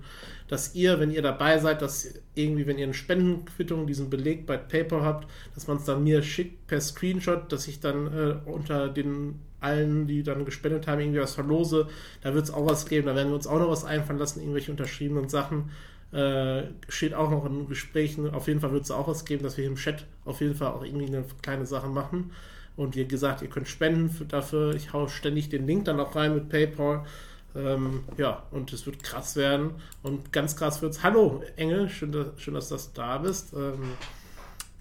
[0.48, 4.58] dass ihr, wenn ihr dabei seid, dass irgendwie, wenn ihr eine Spendenquittung, diesen Beleg bei
[4.58, 8.90] PayPal habt, dass man es dann mir schickt per Screenshot, dass ich dann äh, unter
[8.90, 11.88] den allen, die dann gespendet haben, irgendwie was verlose.
[12.22, 14.42] Da wird es auch was geben, da werden wir uns auch noch was einfallen lassen,
[14.42, 15.72] irgendwelche unterschriebenen Sachen.
[16.12, 18.30] Äh, steht auch noch in Gesprächen.
[18.34, 20.70] Auf jeden Fall wird es auch was geben, dass wir im Chat auf jeden Fall
[20.70, 22.32] auch irgendwie eine kleine Sache machen.
[22.76, 24.76] Und wie gesagt, ihr könnt spenden für, dafür.
[24.76, 27.06] Ich hau ständig den Link dann auch rein mit PayPal.
[27.56, 29.72] Ähm, ja, und es wird krass werden.
[30.04, 31.04] Und ganz krass wird es.
[31.04, 33.54] Hallo, Engel, schön, dass, schön, dass du da bist.
[33.54, 33.94] Ähm,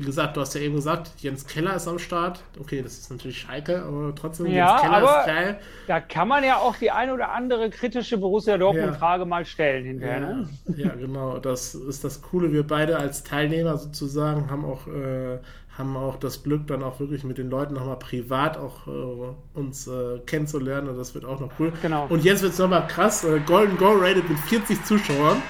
[0.01, 2.43] wie gesagt, du hast ja eben gesagt, Jens Keller ist am Start.
[2.59, 5.61] Okay, das ist natürlich Schalke, aber trotzdem, ja, Jens Keller aber ist geil.
[5.89, 9.29] Da kann man ja auch die ein oder andere kritische Borussia Dortmund-Frage ja.
[9.29, 10.21] mal stellen hinterher.
[10.21, 10.49] Ja, ne?
[10.75, 11.39] ja, genau.
[11.39, 12.51] Das ist das Coole.
[12.51, 15.39] Wir beide als Teilnehmer sozusagen haben auch, äh,
[15.77, 19.87] haben auch das Glück, dann auch wirklich mit den Leuten nochmal privat auch äh, uns
[19.87, 20.89] äh, kennenzulernen.
[20.89, 21.75] Und das wird auch noch cool.
[21.83, 22.07] Genau.
[22.09, 23.23] Und jetzt wird es nochmal krass.
[23.25, 25.43] Äh, Golden Goal rated mit 40 Zuschauern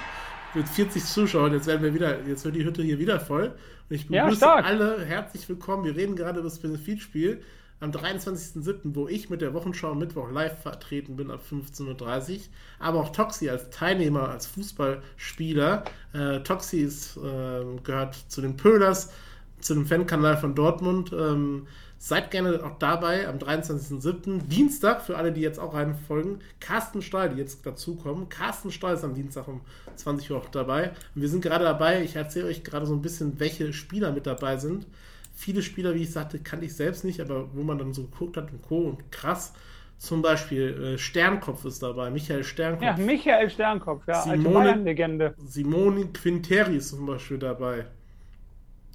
[0.55, 1.53] mit 40 Zuschauern.
[1.53, 3.53] Jetzt werden wir wieder, jetzt wird die Hütte hier wieder voll.
[3.93, 5.83] Ich begrüße ja, alle herzlich willkommen.
[5.83, 7.43] Wir reden gerade über das Benefitspiel
[7.81, 11.89] am 23.07., wo ich mit der Wochenschau Mittwoch live vertreten bin ab 15.30
[12.35, 12.41] Uhr.
[12.79, 15.83] Aber auch Toxi als Teilnehmer, als Fußballspieler.
[16.13, 19.13] Äh, Toxi ist, äh, gehört zu den Pölers,
[19.59, 21.13] zu dem Fankanal von Dortmund.
[21.13, 21.67] Ähm,
[22.03, 24.47] Seid gerne auch dabei am 23.07.
[24.47, 28.31] Dienstag, für alle, die jetzt auch reinfolgen, Carsten Stahl, die jetzt dazukommen.
[28.31, 29.61] Carsten Stahl ist am Dienstag um
[29.97, 30.93] 20 Uhr auch dabei.
[31.15, 34.27] Und wir sind gerade dabei, ich erzähle euch gerade so ein bisschen, welche Spieler mit
[34.27, 34.87] dabei sind.
[35.35, 38.39] Viele Spieler, wie ich sagte, kannte ich selbst nicht, aber wo man dann so geguckt
[38.39, 38.79] hat und Co.
[38.79, 39.53] und krass.
[39.99, 42.83] Zum Beispiel äh, Sternkopf ist dabei, Michael Sternkopf.
[42.83, 45.35] Ja, Michael Sternkopf, ja, Simone, alte Bayern-Legende.
[45.37, 47.85] Simone Quinteri ist zum Beispiel dabei.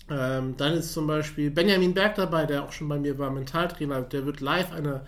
[0.10, 4.02] Ähm, dann ist zum Beispiel Benjamin Berg dabei, der auch schon bei mir war, Mentaltrainer.
[4.02, 5.02] Der wird live eine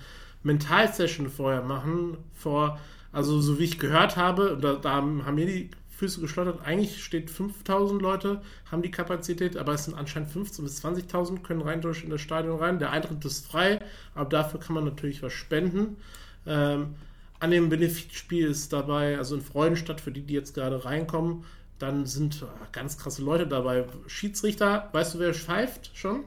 [0.43, 2.79] Mentalsession vorher machen, vor,
[3.11, 6.61] also so wie ich gehört habe, da, da haben mir die Füße geschlottert.
[6.63, 8.41] Eigentlich steht 5000 Leute,
[8.71, 12.21] haben die Kapazität, aber es sind anscheinend 15.000 bis 20.000 können rein durch in das
[12.21, 12.79] Stadion rein.
[12.79, 13.79] Der Eintritt ist frei,
[14.13, 15.97] aber dafür kann man natürlich was spenden.
[16.45, 16.95] Ähm,
[17.39, 21.43] an dem Benefitspiel ist dabei, also in Freudenstadt, für die, die jetzt gerade reinkommen,
[21.80, 23.86] dann sind ganz krasse Leute dabei.
[24.07, 26.23] Schiedsrichter, weißt du, wer pfeift schon?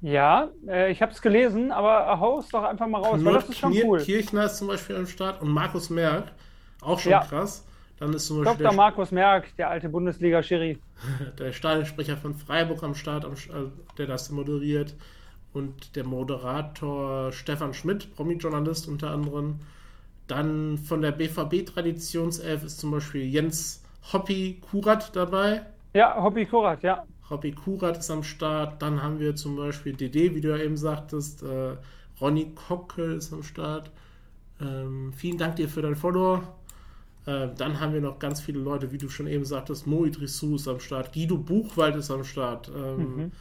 [0.00, 3.48] Ja, äh, ich habe es gelesen, aber hau es doch einfach mal raus, Knut das
[3.48, 4.00] ist schon cool.
[4.00, 6.32] Kirchner ist zum Beispiel am Start und Markus Merck,
[6.80, 7.24] auch schon ja.
[7.24, 7.64] krass.
[7.98, 8.76] Dann ist zum Beispiel Dr.
[8.76, 10.78] Markus Merck, der alte Bundesliga-Schiri.
[11.38, 13.28] Der Stadionsprecher von Freiburg am Start, äh,
[13.96, 14.94] der das moderiert.
[15.52, 19.60] Und der Moderator Stefan Schmidt, Promi-Journalist unter anderem.
[20.28, 23.82] Dann von der BVB-Traditionself ist zum Beispiel Jens
[24.12, 25.66] Hoppi Kurat dabei.
[25.94, 27.04] Ja, Hoppi Kurat, ja.
[27.30, 28.80] Hoppi Kurat ist am Start.
[28.80, 31.42] Dann haben wir zum Beispiel DD, wie du ja eben sagtest.
[31.42, 31.76] Äh,
[32.20, 33.90] Ronny Kockel ist am Start.
[34.60, 36.42] Ähm, vielen Dank dir für dein Follow.
[37.28, 40.56] Äh, dann haben wir noch ganz viele Leute, wie du schon eben sagtest, Mo Idrissou
[40.56, 43.32] ist am Start, Guido Buchwald ist am Start, ähm, mhm.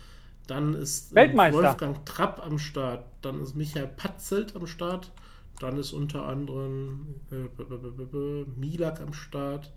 [0.45, 5.14] dann ist äh, Wolfgang Trapp am Start, dann ist Michael Patzelt am Start,
[5.62, 9.72] dann ist unter anderem äh, Milak am Start,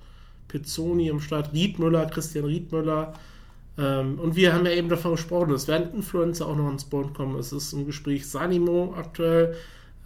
[0.51, 3.15] Pizzoni am Start, Riedmüller, Christian Riedmüller.
[3.79, 7.15] Ähm, und wir haben ja eben davon gesprochen, es werden Influencer auch noch ins Board
[7.15, 7.39] kommen.
[7.39, 9.55] Es ist im Gespräch Sanimo aktuell,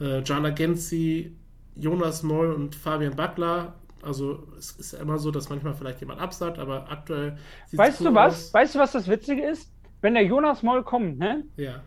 [0.00, 1.32] äh, Jana Genzi,
[1.76, 3.74] Jonas Moll und Fabian Backler
[4.04, 7.38] also es ist ja immer so, dass manchmal vielleicht jemand absagt, aber aktuell.
[7.72, 8.34] Weißt du was?
[8.34, 8.54] Aus.
[8.54, 9.70] Weißt du, was das Witzige ist?
[10.00, 11.44] Wenn der Jonas Moll kommt, ne?
[11.56, 11.80] Ja.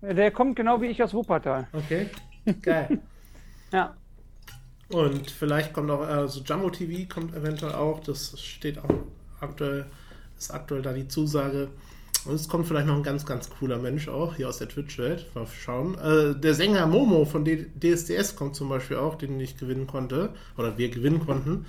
[0.00, 1.68] Der kommt genau wie ich aus Wuppertal.
[1.72, 2.08] Okay.
[2.62, 3.00] Geil.
[3.72, 3.94] ja.
[4.88, 8.94] Und vielleicht kommt auch, also Jumbo TV kommt eventuell auch, das steht auch
[9.40, 9.86] aktuell,
[10.38, 11.68] ist aktuell da die Zusage.
[12.24, 15.26] Und es kommt vielleicht noch ein ganz, ganz cooler Mensch auch hier aus der Twitch-Welt.
[15.34, 15.98] Mal schauen.
[15.98, 20.30] Äh, der Sänger Momo von D DSDS kommt zum Beispiel auch, den ich gewinnen konnte.
[20.56, 21.66] Oder wir gewinnen konnten.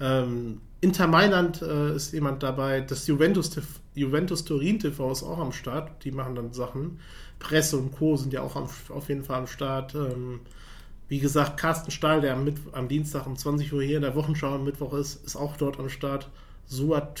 [0.00, 2.82] Ähm, Inter Mailand äh, ist jemand dabei.
[2.82, 3.50] Das Juventus,
[3.94, 6.04] Juventus Turin TV ist auch am Start.
[6.04, 7.00] Die machen dann Sachen.
[7.40, 8.16] Presse und Co.
[8.16, 9.94] sind ja auch am, auf jeden Fall am Start.
[9.96, 10.40] Ähm,
[11.08, 14.14] wie gesagt, Carsten Stahl, der am, Mit am Dienstag um 20 Uhr hier in der
[14.14, 16.28] Wochenschau am Mittwoch ist, ist auch dort am Start.
[16.66, 17.14] Suat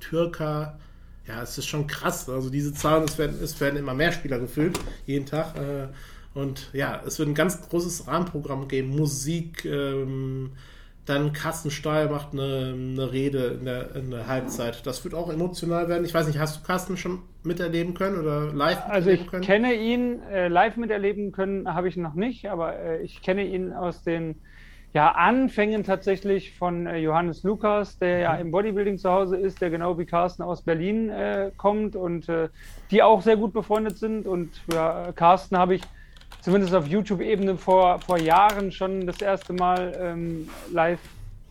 [0.00, 0.78] Türka
[1.30, 2.28] ja, es ist schon krass.
[2.28, 5.56] Also diese Zahlen, es werden, es werden immer mehr Spieler gefüllt, jeden Tag.
[5.56, 5.88] Äh,
[6.34, 8.90] und ja, es wird ein ganz großes Rahmenprogramm geben.
[8.90, 10.52] Musik, ähm,
[11.10, 14.86] dann Carsten Stahl macht eine, eine Rede in der, in der, Halbzeit.
[14.86, 16.04] Das wird auch emotional werden.
[16.04, 19.42] Ich weiß nicht, hast du Carsten schon miterleben können oder live also miterleben können?
[19.42, 23.22] Also ich kenne ihn, äh, live miterleben können habe ich noch nicht, aber äh, ich
[23.22, 24.36] kenne ihn aus den
[24.92, 28.40] ja, Anfängen tatsächlich von äh, Johannes Lukas, der ja mhm.
[28.40, 32.48] im Bodybuilding zu Hause ist, der genau wie Carsten aus Berlin äh, kommt und äh,
[32.90, 34.26] die auch sehr gut befreundet sind.
[34.26, 35.82] Und ja, Carsten habe ich
[36.42, 41.00] zumindest auf YouTube-Ebene vor, vor Jahren schon das erste Mal ähm, live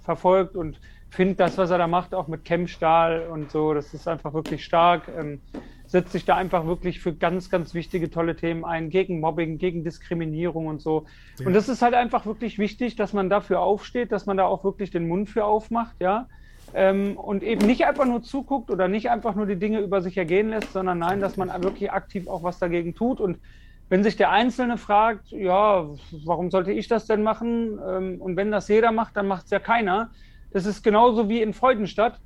[0.03, 0.79] verfolgt und
[1.09, 4.63] finde das, was er da macht, auch mit Chemstahl und so, das ist einfach wirklich
[4.63, 5.03] stark.
[5.17, 5.41] Ähm,
[5.89, 9.83] setzt sich da einfach wirklich für ganz, ganz wichtige, tolle Themen ein, gegen Mobbing, gegen
[9.83, 11.05] Diskriminierung und so.
[11.39, 11.47] Ja.
[11.47, 14.63] Und das ist halt einfach wirklich wichtig, dass man dafür aufsteht, dass man da auch
[14.63, 16.27] wirklich den Mund für aufmacht, ja.
[16.75, 20.15] Ähm, und eben nicht einfach nur zuguckt oder nicht einfach nur die Dinge über sich
[20.15, 23.19] ergehen lässt, sondern nein, dass man wirklich aktiv auch was dagegen tut.
[23.19, 23.39] Und
[23.89, 25.89] wenn sich der Einzelne fragt, ja,
[26.23, 27.79] warum sollte ich das denn machen?
[27.85, 30.11] Ähm, und wenn das jeder macht, dann macht es ja keiner.
[30.51, 32.19] Das ist genauso wie in Freudenstadt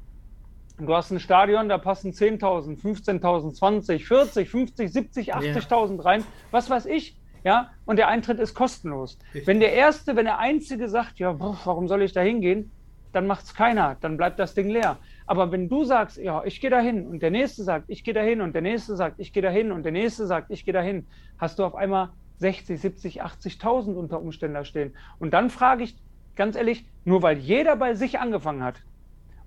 [0.79, 6.69] Du hast ein Stadion, da passen 10.000, 15.000, 20, 40, 50, 70, 80.000 rein, was
[6.69, 7.15] weiß ich.
[7.43, 9.17] Ja, und der Eintritt ist kostenlos.
[9.27, 9.47] Richtig.
[9.47, 12.71] Wenn der Erste, wenn der Einzige sagt, ja, boah, warum soll ich da hingehen,
[13.13, 14.97] dann macht es keiner, dann bleibt das Ding leer.
[15.25, 18.13] Aber wenn du sagst, ja, ich gehe da hin und der Nächste sagt, ich gehe
[18.13, 20.65] da hin und der Nächste sagt, ich gehe da hin und der Nächste sagt, ich
[20.65, 21.07] gehe da hin,
[21.37, 22.09] hast du auf einmal
[22.39, 24.93] 60, 70, 80.000 unter Umständen da stehen.
[25.19, 25.95] Und dann frage ich
[26.35, 28.81] ganz ehrlich, nur weil jeder bei sich angefangen hat,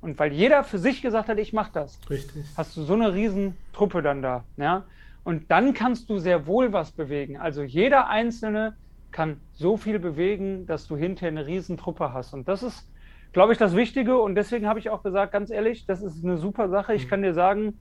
[0.00, 2.44] und weil jeder für sich gesagt hat, ich mache das, Richtig.
[2.56, 4.44] hast du so eine riesen Truppe dann da.
[4.56, 4.84] Ja?
[5.24, 7.38] Und dann kannst du sehr wohl was bewegen.
[7.38, 8.76] Also jeder Einzelne
[9.10, 12.34] kann so viel bewegen, dass du hinterher eine riesen Truppe hast.
[12.34, 12.88] Und das ist,
[13.36, 14.16] glaube ich, das Wichtige.
[14.16, 16.94] Und deswegen habe ich auch gesagt, ganz ehrlich, das ist eine super Sache.
[16.94, 17.10] Ich mhm.
[17.10, 17.78] kann dir sagen,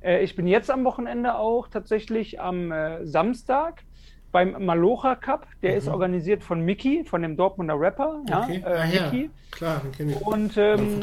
[0.00, 3.84] äh, ich bin jetzt am Wochenende auch tatsächlich am äh, Samstag
[4.32, 5.46] beim Malocha Cup.
[5.62, 5.78] Der mhm.
[5.78, 8.20] ist organisiert von Mickey, von dem Dortmunder Rapper.
[8.28, 8.62] Okay.
[8.64, 9.22] Ja, äh, ah, Mickey.
[9.22, 9.30] Ja.
[9.52, 10.26] Klar, den kenne ich.
[10.26, 11.00] Und ähm,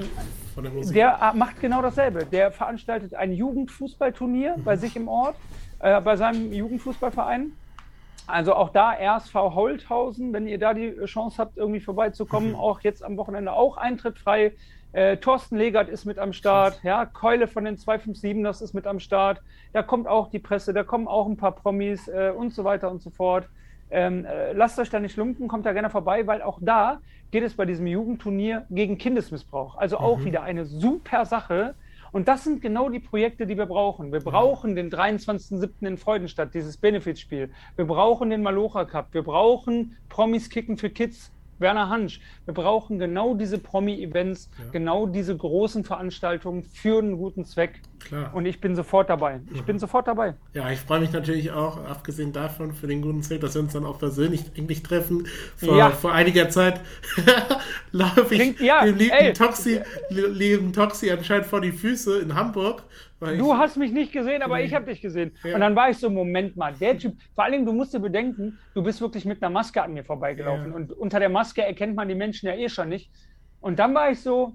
[0.58, 2.26] der, der, macht genau dasselbe.
[2.26, 4.64] Der veranstaltet ein Jugendfußballturnier mhm.
[4.66, 5.38] bei sich im Ort,
[5.80, 7.54] äh, bei seinem Jugendfußballverein.
[8.28, 12.56] Also auch da RSV Holthausen, wenn ihr da die Chance habt, irgendwie vorbeizukommen, mhm.
[12.56, 14.54] auch jetzt am Wochenende auch Eintritt frei.
[14.94, 18.86] Äh, Thorsten Legert ist mit am Start, ja, Keule von den 257 das ist mit
[18.86, 19.42] am Start.
[19.74, 22.92] Da kommt auch die Presse, da kommen auch ein paar Promis äh, und so weiter
[22.92, 23.50] und so fort.
[23.90, 27.00] Ähm, äh, lasst euch da nicht lumpen, kommt da gerne vorbei, weil auch da
[27.32, 29.76] geht es bei diesem Jugendturnier gegen Kindesmissbrauch.
[29.78, 30.26] Also auch mhm.
[30.26, 31.74] wieder eine super Sache.
[32.14, 34.14] Und das sind genau die Projekte, die wir brauchen.
[34.14, 35.88] Wir brauchen den 23.07.
[35.88, 37.50] in Freudenstadt, dieses Benefitspiel.
[37.76, 39.08] Wir brauchen den Malocha Cup.
[39.14, 41.32] Wir brauchen Promis Kicken für Kids.
[41.64, 42.22] Werner Hansch.
[42.46, 44.66] Wir brauchen genau diese Promi-Events, ja.
[44.72, 47.82] genau diese großen Veranstaltungen für einen guten Zweck.
[48.00, 48.36] Klar.
[48.36, 49.42] Und ich bin sofort dabei.
[49.52, 49.66] Ich mhm.
[49.66, 50.36] bin sofort dabei.
[50.54, 53.74] Ja, ich freue mich natürlich auch, abgesehen davon, für den guten Zweck, dass wir uns
[53.74, 55.26] dann auch persönlich eigentlich treffen.
[55.56, 55.90] Vor, ja.
[55.90, 56.82] vor einiger Zeit
[57.92, 62.84] laufe ich Klingt, ja, dem lieben Toxi, lieben Toxi anscheinend vor die Füße in Hamburg
[63.38, 65.32] Du hast mich nicht gesehen, aber ich habe dich gesehen.
[65.44, 65.56] Ja.
[65.56, 68.60] Und dann war ich so, Moment mal, der Typ, vor allem, du musst dir bedenken,
[68.74, 70.72] du bist wirklich mit einer Maske an mir vorbeigelaufen.
[70.72, 70.76] Ja.
[70.76, 73.12] Und unter der Maske erkennt man die Menschen ja eh schon nicht.
[73.62, 74.54] Und dann war ich so,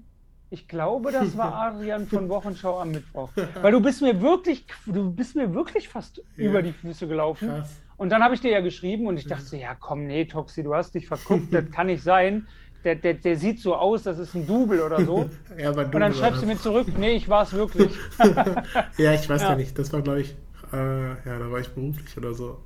[0.49, 3.29] ich glaube, das war Adrian von Wochenschau am Mittwoch.
[3.61, 6.45] Weil du bist mir wirklich, du bist mir wirklich fast ja.
[6.49, 7.49] über die Füße gelaufen.
[7.49, 7.81] Krass.
[7.97, 10.73] Und dann habe ich dir ja geschrieben und ich dachte, ja komm, nee, Toxi, du
[10.73, 12.47] hast dich verguckt, das kann nicht sein
[12.83, 15.29] der, der, der sieht so aus, das ist ein Double oder so.
[15.57, 17.91] ja, aber und dann schreibst du mir zurück, nee, ich war es wirklich.
[18.97, 19.49] ja, ich weiß ja.
[19.49, 19.77] ja nicht.
[19.77, 20.35] Das war, glaube ich,
[20.71, 22.59] äh, ja, da war ich beruflich oder so.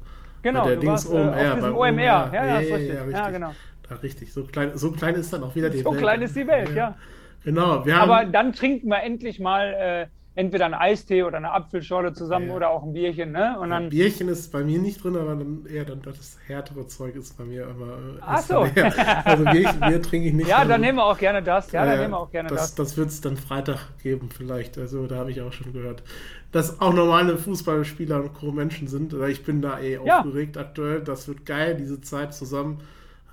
[0.43, 1.38] Genau, der Dings OMR.
[1.38, 1.78] Äh, OMR.
[1.78, 2.01] OMR.
[2.01, 3.55] Ja, ja, ja, ja, ja, ja, genau.
[3.88, 4.34] Da, richtig.
[4.34, 5.95] So klein, so klein ist dann auch wieder die so Welt.
[5.95, 6.95] So klein ist die Welt, ja.
[7.43, 7.86] Genau.
[7.86, 12.13] Wir haben, aber dann trinken wir endlich mal äh, entweder ein Eistee oder eine Apfelschorle
[12.13, 12.55] zusammen ja.
[12.55, 13.57] oder auch ein Bierchen, ne?
[13.59, 17.15] Und dann, Bierchen ist bei mir nicht drin, aber dann eher dann das härtere Zeug
[17.15, 17.93] ist bei mir immer.
[17.93, 18.59] Äh, Ach so.
[19.25, 20.47] also Bierchen, Bier trinke ich nicht.
[20.47, 21.71] Ja, dann nehmen wir auch gerne das.
[21.71, 22.59] Ja, dann nehmen wir auch gerne das.
[22.59, 24.77] Das, das wird es dann Freitag geben, vielleicht.
[24.77, 26.03] Also da habe ich auch schon gehört,
[26.51, 29.13] dass auch normale Fußballspieler und Co-Menschen sind.
[29.13, 30.19] Ich bin da eh ja.
[30.19, 31.01] aufgeregt aktuell.
[31.01, 32.81] Das wird geil, diese Zeit zusammen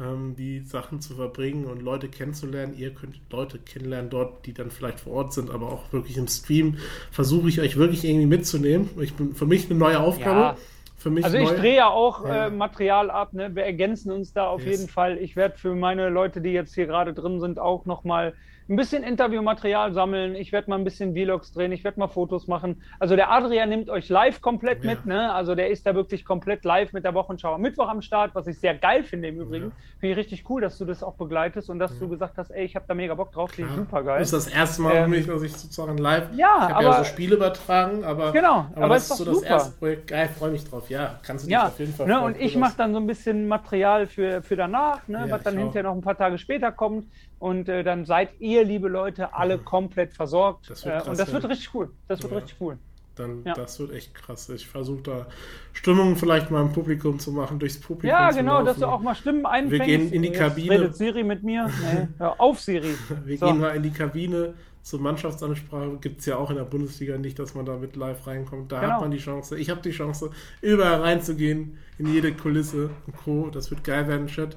[0.01, 2.75] ähm, die Sachen zu verbringen und Leute kennenzulernen.
[2.77, 6.29] Ihr könnt Leute kennenlernen dort, die dann vielleicht vor Ort sind, aber auch wirklich im
[6.29, 6.79] Stream
[7.11, 8.91] versuche ich euch wirklich irgendwie mitzunehmen.
[9.01, 10.41] Ich bin für mich eine neue Aufgabe.
[10.41, 11.23] Ja.
[11.23, 12.47] also ich drehe ja auch ja.
[12.47, 13.55] Äh, Material ab, ne?
[13.55, 14.79] wir ergänzen uns da auf yes.
[14.79, 15.19] jeden Fall.
[15.19, 18.35] Ich werde für meine Leute, die jetzt hier gerade drin sind, auch nochmal
[18.71, 20.37] ein bisschen Interviewmaterial sammeln.
[20.37, 21.73] Ich werde mal ein bisschen Vlogs drehen.
[21.73, 22.81] Ich werde mal Fotos machen.
[23.01, 24.91] Also der Adrian nimmt euch live komplett ja.
[24.93, 25.07] mit.
[25.07, 25.33] Ne?
[25.33, 28.47] Also der ist da wirklich komplett live mit der Wochenschau am Mittwoch am Start, was
[28.47, 29.67] ich sehr geil finde im Übrigen.
[29.67, 29.73] Ja.
[29.99, 31.99] Finde ich richtig cool, dass du das auch begleitest und dass ja.
[31.99, 33.51] du gesagt hast, ey, ich habe da mega Bock drauf.
[33.51, 34.21] Finde ich super geil.
[34.21, 36.29] Das ist das erste Mal ähm, für mich, dass ich sozusagen live.
[36.37, 39.35] Ja, ich habe ja so Spiele übertragen, aber, genau, aber, aber das ist so das
[39.35, 39.49] super.
[39.49, 40.07] erste Projekt.
[40.07, 40.89] Geil, freue mich drauf.
[40.89, 42.07] Ja, kannst du dich auf jeden Fall.
[42.07, 42.21] Ne?
[42.21, 45.27] Und ich mache dann so ein bisschen Material für, für danach, ne?
[45.29, 47.07] was dann hinterher noch ein paar Tage später kommt.
[47.41, 49.65] Und äh, dann seid ihr, liebe Leute, alle mhm.
[49.65, 50.69] komplett versorgt.
[50.69, 51.91] Das äh, und das wird richtig cool.
[52.07, 52.39] Das wird ja.
[52.39, 52.79] richtig cool.
[53.17, 53.55] Dann, ja.
[53.55, 54.49] Das wird echt krass.
[54.51, 55.27] Ich versuche da
[55.73, 58.11] Stimmung vielleicht mal im Publikum zu machen, durchs Publikum.
[58.11, 59.87] Ja, genau, dass du auch mal Stimmen einfängst.
[59.87, 60.71] Wir gehen in die Kabine.
[60.71, 61.67] Redet Siri mit mir.
[61.67, 62.95] Nee, hör auf, Siri.
[63.25, 63.47] Wir so.
[63.47, 65.97] gehen mal in die Kabine zur Mannschaftsansprache.
[66.01, 68.71] Gibt es ja auch in der Bundesliga nicht, dass man da mit live reinkommt.
[68.71, 68.93] Da genau.
[68.93, 69.59] hat man die Chance.
[69.59, 70.31] Ich habe die Chance,
[70.61, 73.49] überall reinzugehen, in jede Kulisse und Co.
[73.51, 74.57] Das wird geil werden, Chat.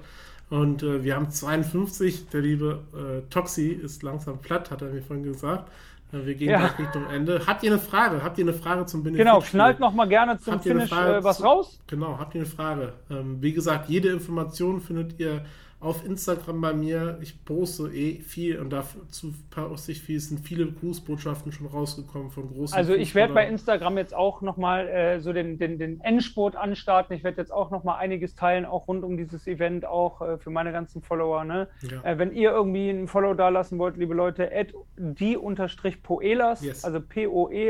[0.53, 2.29] Und äh, wir haben 52.
[2.29, 5.71] Der liebe äh, Toxi ist langsam platt, hat er mir vorhin gesagt.
[6.11, 6.59] Äh, wir gehen ja.
[6.59, 7.41] gleich Richtung Ende.
[7.47, 8.23] Habt ihr eine Frage?
[8.23, 9.25] Habt ihr eine Frage zum Benefit?
[9.25, 11.79] Genau, schnallt noch mal gerne zum Finish äh, was raus.
[11.87, 12.93] Genau, habt ihr eine Frage?
[13.09, 15.43] Ähm, wie gesagt, jede Information findet ihr
[15.83, 17.17] auf Instagram bei mir.
[17.21, 20.17] Ich poste eh viel und dazu poste ich viel.
[20.17, 22.75] Es sind viele Grußbotschaften schon rausgekommen von großen.
[22.77, 27.15] Also ich werde bei Instagram jetzt auch nochmal äh, so den, den, den Endspurt anstarten.
[27.15, 30.51] Ich werde jetzt auch nochmal einiges teilen, auch rund um dieses Event, auch äh, für
[30.51, 31.43] meine ganzen Follower.
[31.43, 31.67] Ne?
[31.81, 32.01] Ja.
[32.03, 34.49] Äh, wenn ihr irgendwie ein Follow da lassen wollt, liebe Leute,
[34.97, 36.85] die-poelas, yes.
[36.85, 37.63] also P-O-E-H-L-E-R-Z,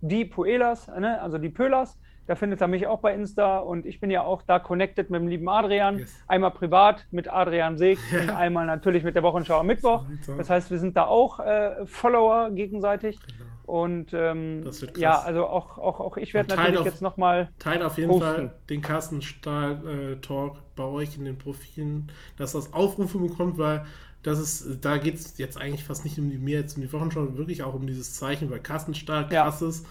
[0.00, 1.20] die Poelas, ne?
[1.20, 1.98] also die Pölas.
[2.30, 5.20] Da findet er mich auch bei Insta und ich bin ja auch da connected mit
[5.20, 5.98] dem lieben Adrian.
[5.98, 6.14] Yes.
[6.28, 8.20] Einmal privat mit Adrian Seeg ja.
[8.20, 10.04] und einmal natürlich mit der Wochenschau am Mittwoch.
[10.38, 13.18] Das heißt, wir sind da auch äh, Follower gegenseitig.
[13.20, 13.50] Genau.
[13.64, 14.62] Und ähm,
[14.96, 17.48] ja, also auch, auch, auch ich werde natürlich auf, jetzt nochmal.
[17.58, 18.24] Teilt auf jeden posten.
[18.24, 23.86] Fall den Carsten Stahl-Talk äh, bei euch in den Profilen, dass das Aufrufe bekommt, weil
[24.22, 26.92] das ist, da geht es jetzt eigentlich fast nicht um die mehr jetzt um die
[26.92, 29.66] Wochenschau, wirklich auch um dieses Zeichen, weil Carsten Stahl krass ja.
[29.66, 29.84] ist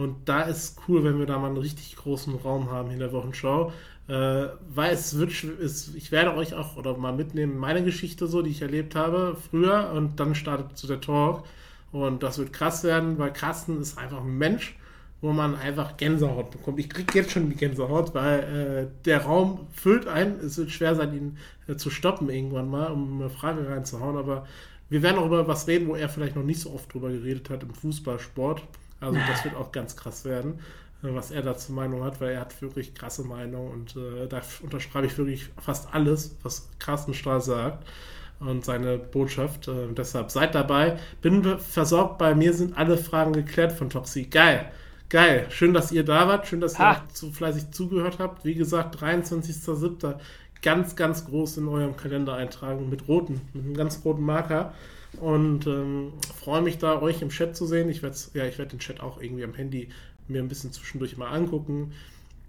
[0.00, 3.12] und da ist cool, wenn wir da mal einen richtig großen Raum haben in der
[3.12, 3.70] Wochenschau.
[4.08, 5.30] Äh, weil es wird,
[5.62, 9.36] es, ich werde euch auch oder mal mitnehmen, meine Geschichte so, die ich erlebt habe
[9.50, 11.44] früher und dann startet zu der Talk.
[11.92, 14.74] Und das wird krass werden, weil Carsten ist einfach ein Mensch,
[15.20, 16.78] wo man einfach Gänsehaut bekommt.
[16.80, 20.40] Ich kriege jetzt schon die Gänsehaut, weil äh, der Raum füllt ein.
[20.40, 21.38] Es wird schwer sein, ihn
[21.68, 24.16] äh, zu stoppen irgendwann mal, um eine Frage reinzuhauen.
[24.16, 24.46] Aber
[24.88, 27.50] wir werden auch über was reden, wo er vielleicht noch nicht so oft drüber geredet
[27.50, 28.62] hat im Fußballsport.
[29.00, 30.60] Also das wird auch ganz krass werden.
[31.02, 35.06] was er dazu Meinung hat, weil er hat wirklich krasse Meinung und äh, da unterschreibe
[35.06, 37.86] ich wirklich fast alles, was Carsten Stahl sagt
[38.40, 39.68] und seine Botschaft.
[39.68, 40.98] Äh, deshalb seid dabei.
[41.22, 44.24] Bin versorgt, bei mir sind alle Fragen geklärt von Toxi.
[44.24, 44.70] Geil.
[45.08, 45.46] Geil.
[45.50, 46.46] Schön, dass ihr da wart.
[46.46, 48.44] Schön, dass ihr zu fleißig zugehört habt.
[48.44, 50.14] Wie gesagt, 23.07.
[50.62, 54.72] ganz, ganz groß in eurem Kalender eintragen mit roten, mit einem ganz roten Marker.
[55.18, 57.88] Und ähm, freue mich da, euch im Chat zu sehen.
[57.88, 59.88] Ich werde ja, ich werde den Chat auch irgendwie am Handy
[60.28, 61.92] mir ein bisschen zwischendurch mal angucken.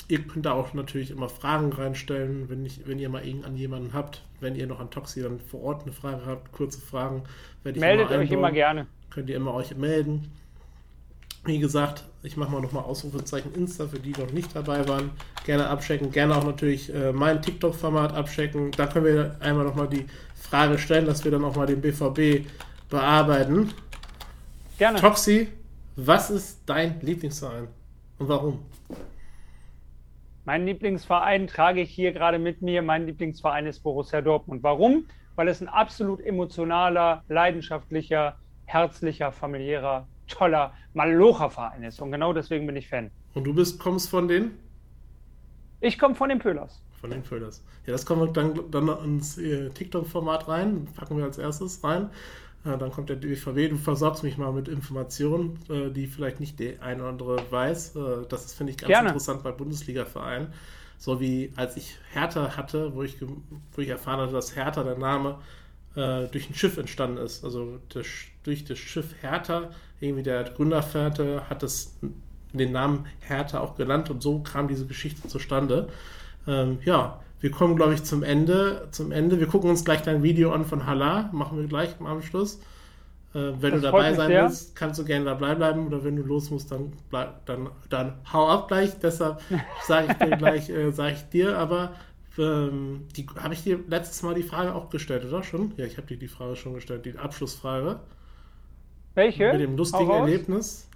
[0.07, 3.93] Ihr könnt da auch natürlich immer Fragen reinstellen, wenn, ich, wenn ihr mal an jemanden
[3.93, 4.23] habt.
[4.39, 7.23] Wenn ihr noch an Toxi dann vor Ort eine Frage habt, kurze Fragen,
[7.63, 8.87] werde ich Meldet immer euch immer gerne.
[9.09, 10.31] Könnt ihr immer euch melden.
[11.45, 15.09] Wie gesagt, ich mache mal nochmal Ausrufezeichen Insta für die, die noch nicht dabei waren.
[15.45, 16.11] Gerne abchecken.
[16.11, 18.71] Gerne auch natürlich äh, mein TikTok-Format abchecken.
[18.71, 20.05] Da können wir einmal nochmal die
[20.41, 22.47] Frage stellen, dass wir dann auch mal den BVB
[22.89, 23.71] bearbeiten.
[24.77, 24.99] Gerne.
[24.99, 25.47] Toxi,
[25.95, 27.67] was ist dein Lieblingsverein
[28.17, 28.59] und warum?
[30.43, 32.81] Mein Lieblingsverein trage ich hier gerade mit mir.
[32.81, 34.63] Mein Lieblingsverein ist Borussia Dortmund.
[34.63, 35.05] Warum?
[35.35, 42.01] Weil es ein absolut emotionaler, leidenschaftlicher, herzlicher, familiärer toller Malocher-Verein ist.
[42.01, 43.11] Und genau deswegen bin ich Fan.
[43.33, 44.57] Und du bist, kommst von den?
[45.79, 46.81] Ich komme von den Pöhlers.
[47.01, 47.63] Von den Pöhlers.
[47.87, 50.87] Ja, das kommen wir dann, dann ins äh, TikTok-Format rein.
[50.95, 52.11] Packen wir als erstes rein.
[52.63, 53.71] Äh, dann kommt der DVB.
[53.71, 57.95] Du versorgst mich mal mit Informationen, äh, die vielleicht nicht der eine oder andere weiß.
[57.95, 59.09] Äh, das finde ich ganz Gerne.
[59.09, 60.53] interessant bei Bundesliga-Vereinen.
[60.99, 64.97] So wie als ich Hertha hatte, wo ich, wo ich erfahren hatte, dass Hertha der
[64.97, 65.39] Name
[65.95, 67.43] äh, durch ein Schiff entstanden ist.
[67.43, 68.05] Also das,
[68.43, 71.97] durch das Schiff Hertha irgendwie der Gründervater hat es
[72.53, 75.89] den Namen Hertha auch genannt und so kam diese Geschichte zustande.
[76.47, 78.87] Ähm, ja, wir kommen, glaube ich, zum Ende.
[78.91, 79.39] Zum Ende.
[79.39, 81.29] Wir gucken uns gleich dein Video an von Hala.
[81.31, 82.59] Machen wir gleich im Anschluss.
[83.33, 84.43] Äh, wenn das du dabei sein sehr.
[84.43, 88.15] willst, kannst du gerne dabei bleiben oder wenn du los musst, dann, bleib, dann, dann
[88.31, 88.99] hau ab gleich.
[88.99, 89.41] Deshalb
[89.87, 91.93] sage ich dir gleich, äh, sage ich dir, aber
[92.37, 93.07] ähm,
[93.41, 95.73] habe ich dir letztes Mal die Frage auch gestellt, oder schon?
[95.77, 97.99] Ja, ich habe dir die Frage schon gestellt, die Abschlussfrage.
[99.15, 99.51] Welche?
[99.51, 100.87] Mit dem lustigen Erlebnis.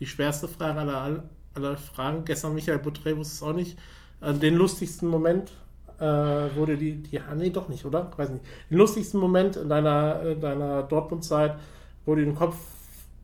[0.00, 1.24] Die schwerste Frage aller,
[1.54, 2.24] aller Fragen.
[2.24, 3.78] Gestern Michael Boutre wusste es auch nicht.
[4.20, 5.52] Äh, den lustigsten Moment
[5.98, 8.10] äh, wurde die, die, nee, doch nicht, oder?
[8.16, 8.44] Weiß nicht.
[8.70, 11.56] Den lustigsten Moment in deiner, in deiner Dortmund-Zeit,
[12.04, 12.56] wo du den Kopf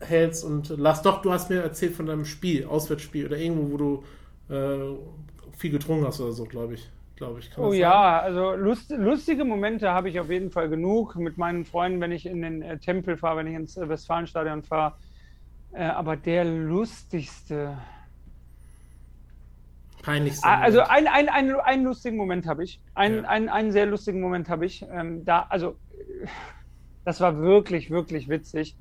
[0.00, 3.76] hältst und lass doch, du hast mir erzählt von deinem Spiel, Auswärtsspiel oder irgendwo, wo
[3.76, 7.50] du äh, viel getrunken hast oder so, glaube ich glaube ich.
[7.58, 12.00] oh ja, also lust, lustige Momente habe ich auf jeden Fall genug mit meinen Freunden,
[12.00, 14.94] wenn ich in den äh, Tempel fahre, wenn ich ins äh, Westfalenstadion fahre.
[15.72, 17.76] Äh, aber der lustigste.
[20.04, 20.46] Peinlichste.
[20.46, 22.80] Ah, also ein, ein, ein, einen lustigen Moment habe ich.
[22.94, 23.22] Ein, ja.
[23.22, 24.84] ein, einen sehr lustigen Moment habe ich.
[24.92, 25.76] Ähm, da, also,
[27.04, 28.76] das war wirklich, wirklich witzig.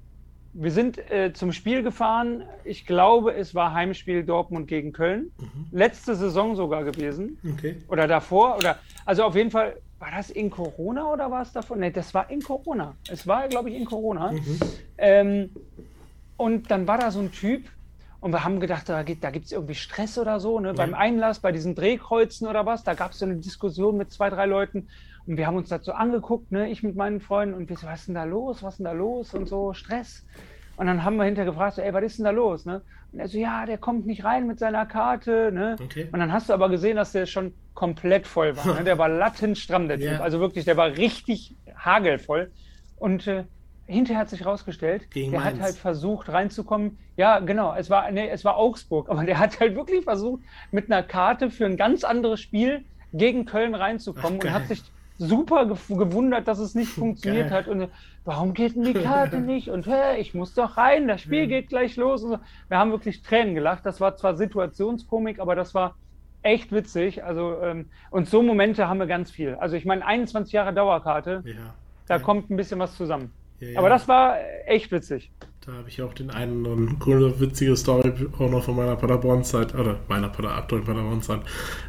[0.55, 2.43] Wir sind äh, zum Spiel gefahren.
[2.63, 5.31] Ich glaube, es war Heimspiel Dortmund gegen Köln.
[5.39, 5.67] Mhm.
[5.71, 7.39] Letzte Saison sogar gewesen.
[7.53, 7.77] Okay.
[7.87, 8.57] Oder davor.
[8.57, 11.77] Oder also auf jeden Fall, war das in Corona oder war es davor?
[11.77, 12.95] Ne, das war in Corona.
[13.09, 14.33] Es war, glaube ich, in Corona.
[14.33, 14.59] Mhm.
[14.97, 15.49] Ähm,
[16.37, 17.63] und dann war da so ein Typ,
[18.23, 20.69] und wir haben gedacht, da, gibt es irgendwie Stress oder so, ne?
[20.69, 20.73] Ja.
[20.73, 22.85] beim Einlass, bei diesen Drehkreuzen oder was.
[22.85, 24.87] Da gab es so eine Diskussion mit zwei, drei Leuten.
[25.27, 26.69] Und wir haben uns dazu angeguckt, ne?
[26.69, 28.85] ich mit meinen Freunden, und wir so, was ist denn da los, was ist denn
[28.85, 30.25] da los und so, Stress.
[30.77, 32.65] Und dann haben wir hinterher gefragt, so, ey, was ist denn da los?
[32.65, 32.81] Ne?
[33.11, 35.51] Und er so, ja, der kommt nicht rein mit seiner Karte.
[35.51, 35.75] Ne?
[35.83, 36.07] Okay.
[36.09, 38.75] Und dann hast du aber gesehen, dass der schon komplett voll war.
[38.75, 38.83] Ne?
[38.85, 40.07] Der war lattenstramm, der Typ.
[40.07, 40.21] Yeah.
[40.21, 42.51] Also wirklich, der war richtig hagelvoll.
[42.95, 43.43] Und äh,
[43.85, 45.57] hinterher hat sich rausgestellt, Gegen der Mainz.
[45.57, 46.97] hat halt versucht reinzukommen.
[47.17, 50.91] Ja, genau, es war, nee, es war Augsburg, aber der hat halt wirklich versucht, mit
[50.91, 54.83] einer Karte für ein ganz anderes Spiel gegen Köln reinzukommen Ach, und hat sich
[55.17, 57.57] super gewundert, dass es nicht funktioniert Geil.
[57.59, 57.67] hat.
[57.67, 57.89] Und
[58.25, 59.69] warum geht denn die Karte nicht?
[59.69, 62.21] Und hä, ich muss doch rein, das Spiel geht gleich los.
[62.21, 62.39] So.
[62.69, 63.85] Wir haben wirklich Tränen gelacht.
[63.85, 65.95] Das war zwar Situationskomik, aber das war
[66.41, 67.23] echt witzig.
[67.23, 69.55] Also, ähm, und so Momente haben wir ganz viel.
[69.55, 71.53] Also ich meine, 21 Jahre Dauerkarte, ja.
[72.07, 72.19] da ja.
[72.21, 73.31] kommt ein bisschen was zusammen.
[73.71, 75.31] Ja, aber das war echt witzig.
[75.65, 79.73] Da habe ich auch den einen und coole, witzige Story auch noch von meiner Paderborn-Zeit,
[79.73, 81.39] oder meiner Pader aktuellen Paderborn-Zeit.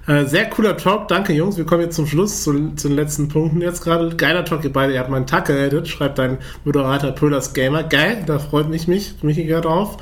[0.06, 1.56] Äh, sehr cooler Talk, danke Jungs.
[1.56, 4.14] Wir kommen jetzt zum Schluss, zu, zu den letzten Punkten jetzt gerade.
[4.14, 7.82] Geiler Talk, ihr beide, ihr habt meinen Tag gerettet, schreibt dein Moderator Pöllers Gamer.
[7.82, 9.96] Geil, da freut mich mich, mich hier drauf.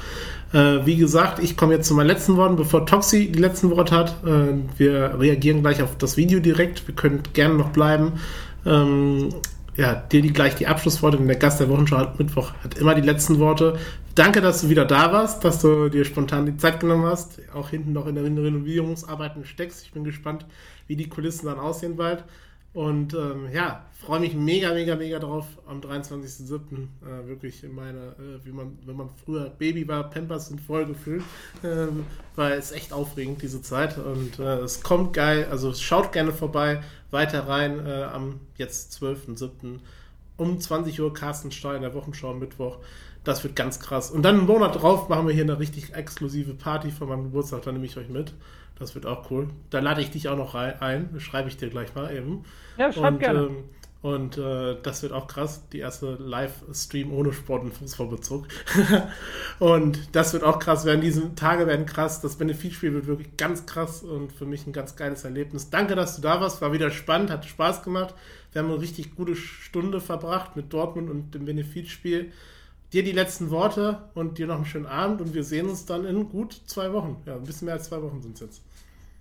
[0.52, 3.96] Äh, wie gesagt, ich komme jetzt zu meinen letzten Worten, bevor Toxi die letzten Worte
[3.96, 4.16] hat.
[4.26, 6.86] Äh, wir reagieren gleich auf das Video direkt.
[6.86, 8.20] Wir können gerne noch bleiben.
[8.66, 9.30] Ähm,
[9.76, 12.94] ja, dir die, gleich die Abschlussworte, denn der Gast der Wochenschau hat Mittwoch hat immer
[12.94, 13.78] die letzten Worte.
[14.14, 17.70] Danke, dass du wieder da warst, dass du dir spontan die Zeit genommen hast, auch
[17.70, 19.84] hinten noch in der Renovierungsarbeiten steckst.
[19.84, 20.44] Ich bin gespannt,
[20.86, 22.24] wie die Kulissen dann aussehen bald.
[22.74, 26.53] Und ähm, ja, freue mich mega, mega, mega drauf am 23.07.
[26.53, 30.86] Äh, wirklich in meine, äh, wie man, wenn man früher Baby war, Pampers sind voll
[30.86, 31.22] gefühlt.
[31.62, 31.86] Äh,
[32.34, 33.98] weil es echt aufregend, diese Zeit.
[33.98, 35.46] Und äh, es kommt geil.
[35.50, 39.78] Also schaut gerne vorbei, weiter rein am jetzt 12.07.
[40.38, 42.78] um 20 Uhr Carsten Stein, der Wochenschau am Mittwoch.
[43.22, 44.11] Das wird ganz krass.
[44.11, 47.62] Und dann einen Monat drauf machen wir hier eine richtig exklusive Party von meinem Geburtstag.
[47.62, 48.32] Da nehme ich euch mit.
[48.78, 49.50] Das wird auch cool.
[49.70, 51.20] Da lade ich dich auch noch rein, ein.
[51.20, 52.44] Schreibe ich dir gleich mal eben.
[52.78, 53.40] Ja, schreib und, gerne.
[53.40, 53.64] Ähm,
[54.03, 55.62] und äh, das wird auch krass.
[55.72, 58.48] Die erste Livestream ohne Sport- und Fußballbezug.
[59.61, 61.00] und das wird auch krass werden.
[61.00, 62.20] Diese Tage werden krass.
[62.20, 65.70] Das Benefitspiel wird wirklich ganz krass und für mich ein ganz geiles Erlebnis.
[65.70, 66.61] Danke, dass du da warst.
[66.61, 68.12] War wieder spannend, hat Spaß gemacht.
[68.50, 72.32] Wir haben eine richtig gute Stunde verbracht mit Dortmund und dem Benefitspiel
[72.92, 76.05] dir die letzten Worte und dir noch einen schönen Abend und wir sehen uns dann
[76.05, 77.22] in gut zwei Wochen.
[77.24, 78.62] Ja, ein bisschen mehr als zwei Wochen sind es jetzt.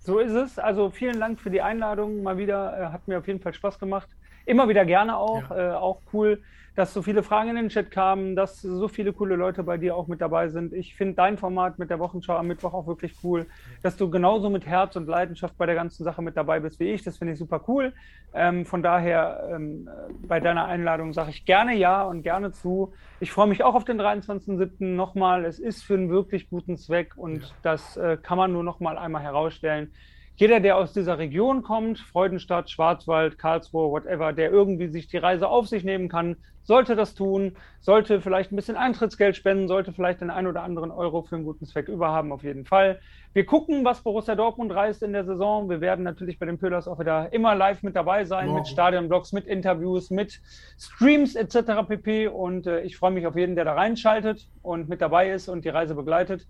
[0.00, 0.58] So ist es.
[0.58, 2.24] Also vielen Dank für die Einladung.
[2.24, 4.08] Mal wieder äh, hat mir auf jeden Fall Spaß gemacht.
[4.46, 5.50] Immer wieder gerne auch.
[5.50, 5.72] Ja.
[5.72, 6.42] Äh, auch cool,
[6.74, 9.94] dass so viele Fragen in den Chat kamen, dass so viele coole Leute bei dir
[9.94, 10.72] auch mit dabei sind.
[10.72, 13.46] Ich finde dein Format mit der Wochenschau am Mittwoch auch wirklich cool,
[13.82, 16.90] dass du genauso mit Herz und Leidenschaft bei der ganzen Sache mit dabei bist wie
[16.90, 17.02] ich.
[17.02, 17.92] Das finde ich super cool.
[18.32, 19.88] Ähm, von daher ähm,
[20.26, 22.94] bei deiner Einladung sage ich gerne ja und gerne zu.
[23.20, 24.84] Ich freue mich auch auf den 23.07.
[24.84, 25.44] nochmal.
[25.44, 27.48] Es ist für einen wirklich guten Zweck und ja.
[27.62, 29.92] das äh, kann man nur nochmal einmal herausstellen
[30.36, 35.48] jeder, der aus dieser Region kommt, Freudenstadt, Schwarzwald, Karlsruhe, whatever, der irgendwie sich die Reise
[35.48, 40.20] auf sich nehmen kann, sollte das tun, sollte vielleicht ein bisschen Eintrittsgeld spenden, sollte vielleicht
[40.20, 43.00] den ein oder anderen Euro für einen guten Zweck überhaben, auf jeden Fall.
[43.34, 45.68] Wir gucken, was Borussia Dortmund reist in der Saison.
[45.68, 48.56] Wir werden natürlich bei den Pillars auch wieder immer live mit dabei sein, wow.
[48.56, 50.40] mit Stadionblogs, mit Interviews, mit
[50.78, 51.86] Streams etc.
[51.88, 52.28] pp.
[52.28, 55.64] Und äh, ich freue mich auf jeden, der da reinschaltet und mit dabei ist und
[55.64, 56.46] die Reise begleitet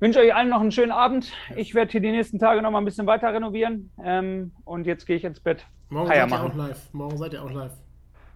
[0.00, 1.32] wünsche euch allen noch einen schönen Abend.
[1.56, 3.90] Ich werde hier die nächsten Tage noch mal ein bisschen weiter renovieren.
[4.02, 5.66] Ähm, und jetzt gehe ich ins Bett.
[5.88, 6.46] Morgen Heier seid machen.
[6.46, 6.92] ihr auch live.
[6.92, 7.72] Morgen seid ihr auch live.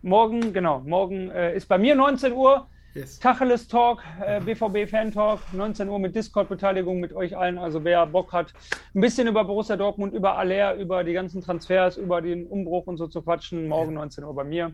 [0.03, 0.81] Morgen, genau.
[0.81, 2.67] Morgen äh, ist bei mir 19 Uhr.
[2.95, 3.19] Yes.
[3.19, 7.57] Tacheles Talk, äh, BVB Fan Talk, 19 Uhr mit Discord-Beteiligung mit euch allen.
[7.57, 8.53] Also wer Bock hat,
[8.95, 12.99] ein bisschen über Borussia Dortmund, über Aller, über die ganzen Transfers, über den Umbruch und
[12.99, 14.73] so zu quatschen, morgen 19 Uhr bei mir.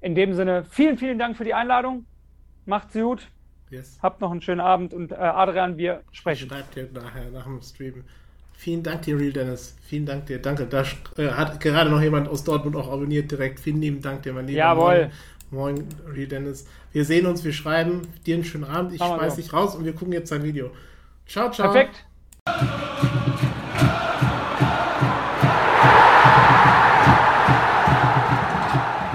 [0.00, 2.06] In dem Sinne, vielen, vielen Dank für die Einladung.
[2.64, 3.28] Macht's gut.
[3.74, 3.98] Yes.
[4.02, 6.48] Habt noch einen schönen Abend und äh, Adrian, wir sprechen.
[6.48, 8.04] Schreibt dir nachher nach dem Stream.
[8.52, 9.76] Vielen Dank dir, Real Dennis.
[9.86, 10.40] Vielen Dank dir.
[10.40, 10.66] Danke.
[10.66, 10.84] Da
[11.16, 13.58] äh, hat gerade noch jemand aus Dortmund auch abonniert direkt.
[13.58, 14.58] Vielen lieben Dank dir, mein Lieber.
[14.58, 15.10] Jawohl.
[15.50, 16.66] Moin, Moin, Real Dennis.
[16.92, 18.02] Wir sehen uns, wir schreiben.
[18.24, 18.92] Dir einen schönen Abend.
[18.92, 20.70] Ich schmeiß dich raus und wir gucken jetzt sein Video.
[21.26, 21.72] Ciao, ciao.
[21.72, 22.04] Perfekt.